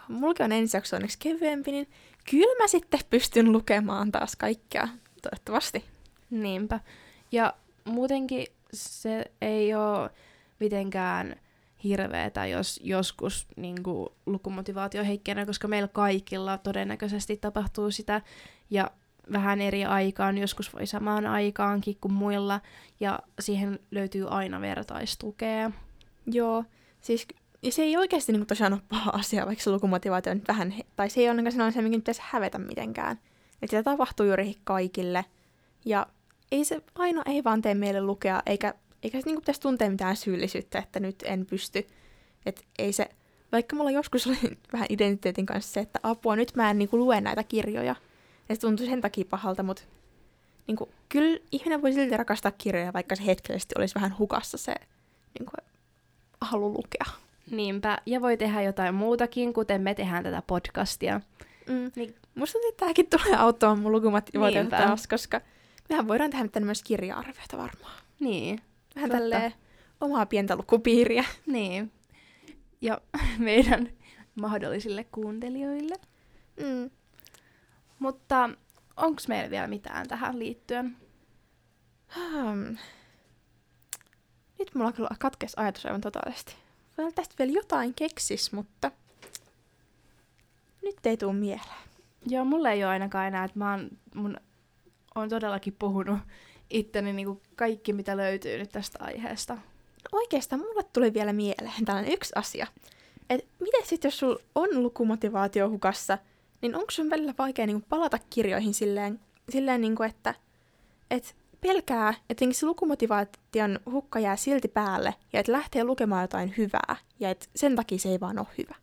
mullakin 0.10 0.44
on 0.44 0.52
ensi 0.52 0.78
jakso 0.78 0.96
onneksi 0.96 1.20
kevyempi, 1.20 1.72
niin 1.72 1.90
kyllä 2.30 2.64
mä 2.64 2.68
sitten 2.68 3.00
pystyn 3.10 3.52
lukemaan 3.52 4.12
taas 4.12 4.36
kaikkea, 4.36 4.88
toivottavasti. 5.22 5.84
Niinpä. 6.30 6.80
Ja 7.32 7.54
muutenkin 7.86 8.48
se 8.74 9.26
ei 9.42 9.76
ole 9.76 10.10
mitenkään 10.60 11.36
hirveetä, 11.84 12.46
jos 12.46 12.80
joskus 12.84 13.48
niin 13.56 13.84
kuin, 13.84 14.10
lukumotivaatio 14.26 15.04
heikkenee, 15.04 15.46
koska 15.46 15.68
meillä 15.68 15.88
kaikilla 15.88 16.58
todennäköisesti 16.58 17.38
tapahtuu 17.38 17.92
sitä, 17.92 18.22
ja 18.70 18.92
vähän 19.32 19.62
eri 19.62 19.86
aikaan, 19.86 20.38
joskus 20.38 20.74
voi 20.74 20.88
samaan 20.88 21.26
aikaankin 21.26 21.98
kuin 22.02 22.14
muilla, 22.14 22.62
ja 23.00 23.20
siihen 23.40 23.80
löytyy 23.92 24.28
aina 24.30 24.62
vertaistukea. 24.62 25.72
Joo, 26.26 26.64
siis 27.02 27.28
ja 27.62 27.72
se 27.72 27.82
ei 27.82 27.98
oikeasti 27.98 28.32
niin 28.32 28.40
kuin, 28.40 28.48
tosiaan 28.48 28.74
ole 28.74 28.82
paha 28.90 29.12
asia, 29.14 29.46
vaikka 29.46 29.64
se 29.64 29.72
lukumotivaatio 29.72 30.32
on 30.32 30.38
nyt 30.38 30.48
vähän, 30.48 30.74
tai 30.96 31.10
se 31.10 31.20
ei 31.20 31.30
ole 31.30 31.52
sellainen 31.52 31.74
se, 31.74 31.82
mikä 31.82 31.98
pitäisi 31.98 32.22
hävetä 32.24 32.58
mitenkään. 32.58 33.20
Että 33.62 33.78
sitä 33.78 33.84
tapahtuu 33.84 34.26
juuri 34.26 34.56
kaikille. 34.64 35.26
Ja 35.86 36.08
ei 36.52 36.66
se 36.66 36.82
aina 36.96 37.24
ei 37.26 37.44
vaan 37.44 37.62
tee 37.62 37.76
meille 37.76 38.02
lukea, 38.02 38.42
eikä, 38.46 38.74
eikä 39.04 39.20
se 39.20 39.26
niin 39.26 39.36
kuin, 39.36 39.42
pitäisi 39.42 39.62
tuntea 39.62 39.90
mitään 39.90 40.16
syyllisyyttä, 40.16 40.80
että 40.80 41.00
nyt 41.00 41.24
en 41.26 41.46
pysty. 41.46 41.88
Että 42.46 42.62
ei 42.80 42.94
se, 42.94 43.10
vaikka 43.52 43.76
mulla 43.76 43.92
joskus 43.92 44.28
oli 44.28 44.38
vähän 44.74 44.88
identiteetin 44.90 45.46
kanssa 45.46 45.74
se, 45.74 45.80
että 45.80 46.00
apua, 46.04 46.36
nyt 46.36 46.56
mä 46.56 46.70
en 46.70 46.78
niin 46.78 46.90
kuin, 46.90 47.00
lue 47.00 47.22
näitä 47.22 47.44
kirjoja. 47.44 47.96
Ja 48.50 48.56
se 48.56 48.62
tuntui 48.62 48.86
sen 48.86 49.02
takia 49.02 49.26
pahalta, 49.30 49.64
mutta 49.64 49.84
niin 50.68 50.78
kuin, 50.78 50.90
kyllä 51.10 51.40
ihminen 51.52 51.82
voi 51.82 51.94
silti 51.94 52.18
rakastaa 52.18 52.52
kirjoja, 52.52 52.94
vaikka 52.94 53.16
se 53.16 53.26
hetkellisesti 53.26 53.76
olisi 53.78 53.96
vähän 53.96 54.18
hukassa 54.18 54.58
se 54.58 54.76
niin 55.40 55.46
kuin, 55.46 55.66
halu 56.42 56.74
lukea. 56.74 57.27
Niinpä, 57.52 57.98
ja 58.06 58.22
voi 58.22 58.38
tehdä 58.38 58.62
jotain 58.62 58.96
muutakin, 58.96 59.54
kuten 59.54 59.82
me 59.82 59.96
tehdään 59.96 60.24
tätä 60.24 60.44
podcastia. 60.48 61.22
Mm. 61.68 61.92
Niin. 61.96 62.16
Musta 62.36 62.54
tuntuu, 62.54 62.70
että 62.70 62.80
tämäkin 62.80 63.08
tulee 63.10 63.38
auttamaan 63.38 63.80
mun 63.80 63.92
lukumotivaatiota 63.92 64.78
taas, 64.78 65.08
koska 65.08 65.42
mehän 65.90 66.08
voidaan 66.08 66.30
tehdä 66.30 66.48
tänne 66.48 66.66
myös 66.66 66.84
kirja-arvioita 66.84 67.58
varmaan. 67.58 68.02
Niin. 68.20 68.62
Vähän 68.96 69.10
Totta. 69.10 69.22
tälleen 69.22 69.54
omaa 70.02 70.26
pientä 70.26 70.56
lukupiiriä. 70.56 71.26
Niin. 71.46 71.92
Ja 72.82 73.02
meidän 73.38 73.90
mahdollisille 74.36 75.04
kuuntelijoille. 75.04 75.96
Mm. 76.60 76.90
Mutta 78.00 78.50
onko 78.98 79.22
meillä 79.28 79.50
vielä 79.50 79.68
mitään 79.68 80.08
tähän 80.08 80.40
liittyen? 80.40 80.98
Hmm. 82.16 82.78
Nyt 84.60 84.76
mulla 84.76 84.92
kyllä 84.92 85.10
katkes 85.20 85.54
ajatus 85.58 85.86
aivan 85.86 86.02
totaalisesti 86.02 86.56
vielä 86.98 87.12
tästä 87.12 87.36
vielä 87.40 87.52
jotain 87.52 87.94
keksis, 87.94 88.52
mutta 88.52 88.92
nyt 90.84 91.06
ei 91.06 91.18
tuu 91.18 91.34
mieleen. 91.34 91.88
Joo, 92.26 92.46
mulle 92.46 92.72
ei 92.72 92.84
ole 92.84 92.92
ainakaan 92.92 93.28
enää, 93.28 93.44
että 93.44 93.60
mä 93.60 93.72
oon, 93.72 93.90
mun 94.16 94.38
on 95.16 95.30
todellakin 95.30 95.76
puhunut 95.80 96.20
itteni 96.70 97.14
niinku 97.14 97.42
kaikki, 97.56 97.94
mitä 97.94 98.18
löytyy 98.18 98.58
nyt 98.58 98.70
tästä 98.70 99.00
aiheesta. 99.02 99.58
Oikeastaan 100.12 100.62
mulle 100.62 100.84
tuli 100.94 101.14
vielä 101.14 101.34
mieleen 101.34 101.86
tällainen 101.86 102.14
yksi 102.14 102.34
asia. 102.36 102.68
Et 103.30 103.48
miten 103.60 103.86
sitten, 103.86 104.10
jos 104.10 104.20
sulla 104.20 104.40
on 104.56 104.84
lukumotivaatio 104.84 105.70
hukassa, 105.70 106.18
niin 106.62 106.76
onko 106.76 106.92
sun 106.92 107.10
välillä 107.10 107.34
vaikea 107.38 107.66
niinku 107.66 107.86
palata 107.90 108.20
kirjoihin 108.30 108.74
silleen, 108.74 109.20
silleen 109.50 109.82
niinku, 109.82 110.04
että 110.04 110.36
et 111.12 111.36
pelkää, 111.62 112.14
että 112.30 112.46
se 112.52 112.66
lukumotivaation 112.66 113.80
hukka 113.92 114.20
jää 114.20 114.36
silti 114.36 114.68
päälle 114.68 115.16
ja 115.34 115.40
että 115.40 115.52
lähtee 115.52 115.84
lukemaan 115.84 116.24
jotain 116.24 116.54
hyvää 116.58 116.96
ja 117.20 117.30
että 117.30 117.46
sen 117.56 117.76
takia 117.76 118.00
se 118.00 118.10
ei 118.10 118.20
vaan 118.20 118.40
ole 118.40 118.48
hyvä. 118.58 118.76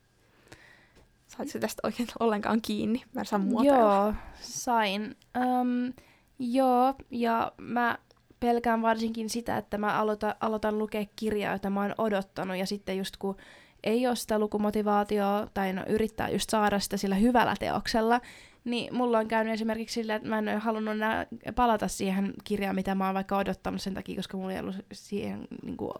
Saatko 1.26 1.58
tästä 1.58 1.80
oikein 1.82 2.08
ollenkaan 2.20 2.60
kiinni? 2.62 3.02
Mä 3.14 3.20
en 3.20 3.26
saa 3.26 3.38
muotoilla. 3.38 4.04
Joo, 4.04 4.14
sain. 4.40 5.16
Um, 5.60 5.92
joo, 6.38 6.94
ja 7.10 7.52
mä 7.56 7.98
pelkään 8.40 8.82
varsinkin 8.82 9.30
sitä, 9.30 9.56
että 9.56 9.78
mä 9.78 9.98
aloitan, 9.98 10.34
aloitan 10.40 10.78
lukea 10.78 11.04
kirjaa, 11.16 11.52
jota 11.52 11.70
mä 11.70 11.80
oon 11.80 11.94
odottanut, 11.98 12.56
ja 12.56 12.66
sitten 12.66 12.98
just 12.98 13.16
kun 13.16 13.36
ei 13.84 14.06
ole 14.06 14.16
sitä 14.16 14.38
lukumotivaatioa, 14.38 15.48
tai 15.54 15.72
no 15.72 15.82
yrittää 15.88 16.28
just 16.28 16.50
saada 16.50 16.80
sitä 16.80 16.96
sillä 16.96 17.14
hyvällä 17.14 17.54
teoksella, 17.58 18.20
niin 18.64 18.94
mulla 18.94 19.18
on 19.18 19.28
käynyt 19.28 19.54
esimerkiksi 19.54 19.94
sillä, 19.94 20.14
että 20.14 20.28
mä 20.28 20.38
en 20.38 20.48
ole 20.48 20.56
halunnut 20.58 20.94
enää 20.94 21.26
palata 21.54 21.88
siihen 21.88 22.34
kirjaan, 22.44 22.74
mitä 22.76 22.94
mä 22.94 23.06
oon 23.06 23.14
vaikka 23.14 23.36
odottanut 23.36 23.82
sen 23.82 23.94
takia, 23.94 24.16
koska 24.16 24.36
mulla 24.36 24.52
ei 24.52 24.60
ollut 24.60 24.76
siihen 24.92 25.48
niin 25.62 25.76
kuin, 25.76 25.92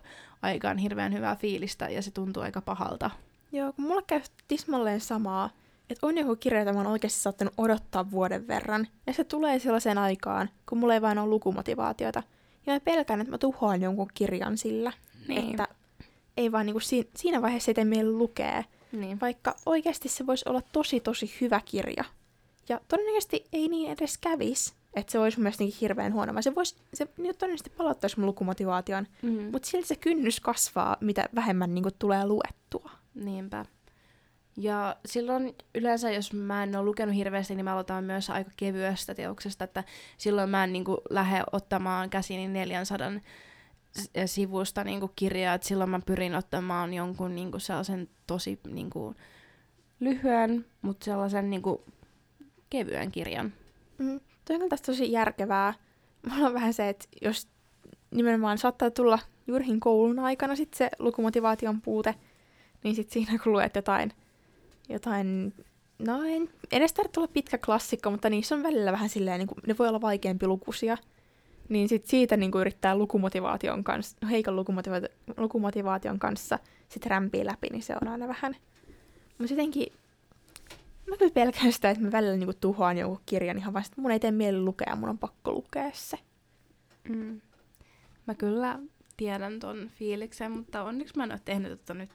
aikaan 0.42 0.78
hirveän 0.78 1.12
hyvää 1.12 1.36
fiilistä, 1.36 1.88
ja 1.88 2.02
se 2.02 2.10
tuntuu 2.10 2.42
aika 2.42 2.60
pahalta. 2.60 3.10
Joo, 3.52 3.72
kun 3.72 3.84
mulla 3.84 4.02
käy 4.06 4.20
tismalleen 4.48 5.00
samaa, 5.00 5.50
että 5.90 6.06
on 6.06 6.18
joku 6.18 6.36
kirja, 6.36 6.58
jota 6.60 6.72
mä 6.72 6.78
oon 6.78 6.86
oikeasti 6.86 7.20
saattanut 7.20 7.54
odottaa 7.58 8.10
vuoden 8.10 8.48
verran, 8.48 8.86
ja 9.06 9.12
se 9.12 9.24
tulee 9.24 9.58
sellaiseen 9.58 9.98
aikaan, 9.98 10.50
kun 10.68 10.78
mulla 10.78 10.94
ei 10.94 11.02
vain 11.02 11.18
ole 11.18 11.28
lukumotivaatiota. 11.28 12.22
Ja 12.66 12.72
mä 12.72 12.80
pelkään, 12.80 13.20
että 13.20 13.30
mä 13.30 13.38
tuhoan 13.38 13.82
jonkun 13.82 14.08
kirjan 14.14 14.58
sillä, 14.58 14.92
Niin. 15.28 15.50
että 15.50 15.68
ei 16.36 16.52
vaan 16.52 16.66
niinku 16.66 16.80
si- 16.80 17.10
siinä 17.16 17.42
vaiheessa 17.42 17.70
ei 17.70 17.74
tee 17.74 18.04
lukea, 18.04 18.64
Niin. 18.92 19.20
vaikka 19.20 19.54
oikeasti 19.66 20.08
se 20.08 20.26
voisi 20.26 20.48
olla 20.48 20.62
tosi 20.72 21.00
tosi 21.00 21.34
hyvä 21.40 21.60
kirja. 21.64 22.04
Ja 22.68 22.80
todennäköisesti 22.88 23.44
ei 23.52 23.68
niin 23.68 23.90
edes 23.92 24.18
kävis, 24.18 24.74
että 24.94 25.12
se 25.12 25.18
olisi 25.18 25.38
mun 25.38 25.42
mielestä 25.42 25.64
niin 25.64 25.74
hirveän 25.80 26.12
huono, 26.12 26.32
vaan 26.34 26.42
se, 26.42 26.54
vois, 26.54 26.76
se 26.94 27.08
niin 27.18 27.34
todennäköisesti 27.36 27.70
palauttaisi 27.70 28.18
mun 28.20 28.26
lukumotivaation, 28.26 29.06
Mm. 29.22 29.50
mutta 29.52 29.68
silti 29.68 29.86
se 29.88 29.96
kynnys 29.96 30.40
kasvaa, 30.40 30.96
mitä 31.00 31.28
vähemmän 31.34 31.74
niin 31.74 31.84
tulee 31.98 32.26
luettua. 32.26 32.90
Niinpä. 33.14 33.64
Ja 34.56 34.96
silloin 35.06 35.54
yleensä, 35.74 36.10
jos 36.10 36.32
mä 36.32 36.62
en 36.62 36.76
ole 36.76 36.84
lukenut 36.84 37.14
hirveästi, 37.14 37.54
niin 37.54 37.64
mä 37.64 37.72
aloitan 37.72 38.04
myös 38.04 38.30
aika 38.30 38.50
kevyestä 38.56 39.14
teoksesta, 39.14 39.64
että 39.64 39.84
silloin 40.18 40.50
mä 40.50 40.64
en 40.64 40.72
niin 40.72 40.84
kuin, 40.84 40.98
lähde 41.10 41.42
ottamaan 41.52 42.10
käsiini 42.10 42.48
400 42.48 43.10
s- 43.98 44.10
sivusta 44.26 44.84
niin 44.84 45.00
kuin, 45.00 45.12
kirjaa, 45.16 45.54
että 45.54 45.66
silloin 45.68 45.90
mä 45.90 46.00
pyrin 46.06 46.34
ottamaan 46.34 46.94
jonkun 46.94 47.34
niin 47.34 47.50
kuin, 47.50 47.60
sellaisen 47.60 48.08
tosi 48.26 48.60
niin 48.68 48.90
kuin, 48.90 49.16
lyhyen, 50.00 50.66
mutta 50.82 51.04
sellaisen 51.04 51.50
niin 51.50 51.62
kuin, 51.62 51.78
kevyen 52.74 53.12
kirjan. 53.12 53.52
Mm, 53.98 54.20
toi 54.44 54.56
on 54.56 54.68
tästä 54.68 54.86
tosi 54.86 55.12
järkevää. 55.12 55.74
Mulla 56.30 56.46
on 56.46 56.54
vähän 56.54 56.74
se, 56.74 56.88
että 56.88 57.06
jos 57.22 57.48
nimenomaan 58.10 58.58
saattaa 58.58 58.90
tulla 58.90 59.18
juurikin 59.46 59.80
koulun 59.80 60.18
aikana 60.18 60.56
sit 60.56 60.74
se 60.74 60.90
lukumotivaation 60.98 61.80
puute, 61.80 62.14
niin 62.84 62.94
sit 62.94 63.10
siinä 63.10 63.38
kun 63.38 63.52
luet 63.52 63.76
jotain, 63.76 64.12
jotain 64.88 65.54
no 65.98 66.22
en, 66.24 66.48
edes 66.72 66.92
tarvitse 66.92 67.20
olla 67.20 67.30
pitkä 67.32 67.58
klassikko, 67.58 68.10
mutta 68.10 68.30
niissä 68.30 68.54
on 68.54 68.62
välillä 68.62 68.92
vähän 68.92 69.08
silleen, 69.08 69.38
niin 69.38 69.48
kuin, 69.48 69.58
ne 69.66 69.74
voi 69.78 69.88
olla 69.88 70.00
vaikeampi 70.00 70.46
lukuisia. 70.46 70.96
Niin 71.68 71.88
sit 71.88 72.06
siitä 72.06 72.36
niin 72.36 72.50
kuin 72.50 72.60
yrittää 72.60 72.96
lukumotivaation 72.96 73.84
kanssa, 73.84 74.16
no 74.22 74.28
heikon 74.28 74.56
lukumotivaation, 74.56 75.10
lukumotivaation 75.36 76.18
kanssa 76.18 76.58
sit 76.88 77.06
rämpii 77.06 77.46
läpi, 77.46 77.68
niin 77.70 77.82
se 77.82 77.94
on 78.02 78.08
aina 78.08 78.28
vähän. 78.28 78.56
Mutta 79.38 79.52
jotenkin 79.52 79.92
Mä 81.06 81.16
kyllä 81.16 81.32
pelkään 81.32 81.72
sitä, 81.72 81.90
että 81.90 82.04
mä 82.04 82.12
välillä 82.12 82.36
niinku 82.36 82.54
tuhoan 82.60 82.98
jonkun 82.98 83.22
kirjan 83.26 83.58
ihan 83.58 83.76
että 83.76 84.00
mun 84.00 84.10
ei 84.10 84.20
tee 84.20 84.30
mieli 84.30 84.60
lukea, 84.60 84.96
mun 84.96 85.08
on 85.08 85.18
pakko 85.18 85.52
lukea 85.52 85.90
se. 85.92 86.18
Mm. 87.08 87.40
Mä 88.26 88.34
kyllä 88.34 88.78
tiedän 89.16 89.60
ton 89.60 89.90
fiiliksen, 89.94 90.52
mutta 90.52 90.82
onneksi 90.82 91.16
mä 91.16 91.24
en 91.24 91.32
ole 91.32 91.40
tehnyt 91.44 91.78
tota 91.80 91.94
nyt 91.94 92.10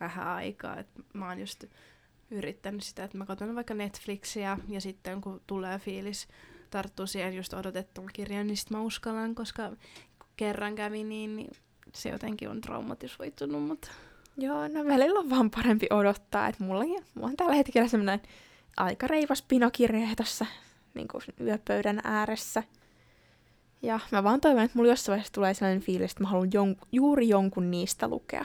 vähän 0.00 0.28
aikaa. 0.28 0.76
Et 0.76 0.88
mä 1.12 1.28
oon 1.28 1.40
just 1.40 1.64
yrittänyt 2.30 2.82
sitä, 2.82 3.04
että 3.04 3.18
mä 3.18 3.26
katson 3.26 3.54
vaikka 3.54 3.74
Netflixiä 3.74 4.58
ja 4.68 4.80
sitten 4.80 5.20
kun 5.20 5.40
tulee 5.46 5.78
fiilis 5.78 6.28
tarttuu 6.70 7.06
siihen 7.06 7.34
just 7.34 7.54
odotettuun 7.54 8.10
kirjaan, 8.12 8.46
niin 8.46 8.56
sit 8.56 8.70
mä 8.70 8.80
uskallan, 8.80 9.34
koska 9.34 9.68
kun 10.18 10.28
kerran 10.36 10.74
kävi 10.74 11.04
niin, 11.04 11.36
niin 11.36 11.50
se 11.94 12.08
jotenkin 12.08 12.48
on 12.50 12.60
traumatisoitunut, 12.60 13.62
mutta 13.62 13.90
Joo, 14.40 14.68
no 14.68 14.84
välillä 14.84 15.20
on 15.20 15.30
vaan 15.30 15.50
parempi 15.50 15.86
odottaa, 15.90 16.48
että 16.48 16.64
mullakin, 16.64 17.04
mulla 17.14 17.28
on 17.28 17.36
tällä 17.36 17.54
hetkellä 17.54 17.88
semmoinen 17.88 18.20
aika 18.76 19.06
reivas 19.06 19.42
pinokirja 19.42 20.16
tuossa 20.16 20.46
niin 20.94 21.08
yöpöydän 21.40 22.00
ääressä. 22.04 22.62
Ja 23.82 24.00
mä 24.12 24.24
vaan 24.24 24.40
toivon, 24.40 24.62
että 24.62 24.78
mulla 24.78 24.90
jossain 24.90 25.12
vaiheessa 25.12 25.32
tulee 25.32 25.54
sellainen 25.54 25.82
fiilis, 25.82 26.10
että 26.10 26.22
mä 26.24 26.28
haluan 26.28 26.48
jon- 26.48 26.86
juuri 26.92 27.28
jonkun 27.28 27.70
niistä 27.70 28.08
lukea. 28.08 28.44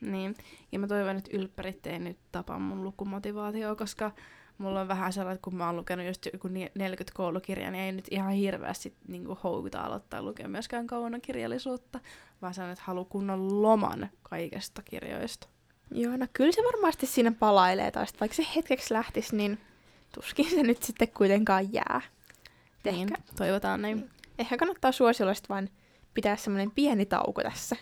niin. 0.00 0.36
Ja 0.72 0.78
mä 0.78 0.86
toivon, 0.86 1.16
että 1.16 1.30
ylppärit 1.36 1.86
ei 1.86 1.98
nyt 1.98 2.18
tapa 2.32 2.58
mun 2.58 2.84
lukumotivaatioa, 2.84 3.74
koska 3.76 4.10
mulla 4.58 4.80
on 4.80 4.88
vähän 4.88 5.12
sellainen, 5.12 5.34
että 5.34 5.44
kun 5.44 5.54
mä 5.56 5.66
oon 5.66 5.76
lukenut 5.76 6.06
just 6.06 6.26
joku 6.32 6.48
ni- 6.48 6.72
40 6.74 7.16
koulukirjaa, 7.16 7.70
niin 7.70 7.84
ei 7.84 7.92
nyt 7.92 8.06
ihan 8.10 8.32
hirveästi 8.32 8.94
niin 9.08 9.26
houkuta 9.44 9.80
aloittaa 9.80 10.22
lukea 10.22 10.48
myöskään 10.48 10.86
kauan 10.86 11.20
kirjallisuutta, 11.20 12.00
vaan 12.42 12.54
sellainen, 12.54 12.72
että 12.72 12.84
haluaa 12.86 13.04
kunnon 13.04 13.62
loman 13.62 14.10
kaikesta 14.22 14.82
kirjoista. 14.82 15.48
Joo, 15.90 16.16
no 16.16 16.26
kyllä 16.32 16.52
se 16.52 16.62
varmasti 16.62 17.06
siinä 17.06 17.32
palailee 17.32 17.90
taas, 17.90 18.14
vaikka 18.20 18.36
se 18.36 18.46
hetkeksi 18.56 18.94
lähtisi, 18.94 19.36
niin 19.36 19.58
tuskin 20.14 20.50
se 20.50 20.62
nyt 20.62 20.82
sitten 20.82 21.08
kuitenkaan 21.08 21.72
jää. 21.72 22.00
Niin, 22.84 23.08
Ehkä, 23.08 23.22
toivotaan 23.36 23.82
näin. 23.82 24.10
ehkä 24.38 24.56
kannattaa 24.56 24.92
suosiolla 24.92 25.32
vaan 25.48 25.68
pitää 26.14 26.36
semmoinen 26.36 26.70
pieni 26.70 27.06
tauko 27.06 27.42
tässä. 27.42 27.76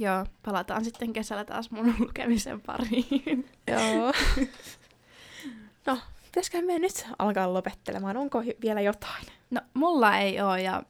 Joo, 0.00 0.26
palataan 0.44 0.84
sitten 0.84 1.12
kesällä 1.12 1.44
taas 1.44 1.70
mun 1.70 1.94
lukemisen 1.98 2.60
pariin. 2.60 3.48
Joo. 3.66 4.12
no, 5.86 5.98
pitäisikö 6.24 6.62
me 6.62 6.78
nyt 6.78 7.06
alkaa 7.18 7.54
lopettelemaan? 7.54 8.16
Onko 8.16 8.40
hy- 8.40 8.56
vielä 8.60 8.80
jotain? 8.80 9.26
No, 9.50 9.60
mulla 9.74 10.16
ei 10.18 10.40
oo 10.40 10.56
ja 10.56 10.82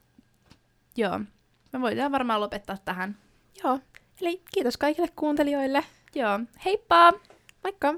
joo, 0.97 1.19
me 1.73 1.81
voidaan 1.81 2.11
varmaan 2.11 2.41
lopettaa 2.41 2.77
tähän. 2.85 3.17
Joo. 3.63 3.79
Eli 4.21 4.41
kiitos 4.53 4.77
kaikille 4.77 5.07
kuuntelijoille. 5.15 5.83
Joo, 6.15 6.39
heippa! 6.65 7.13
Moikka! 7.63 7.93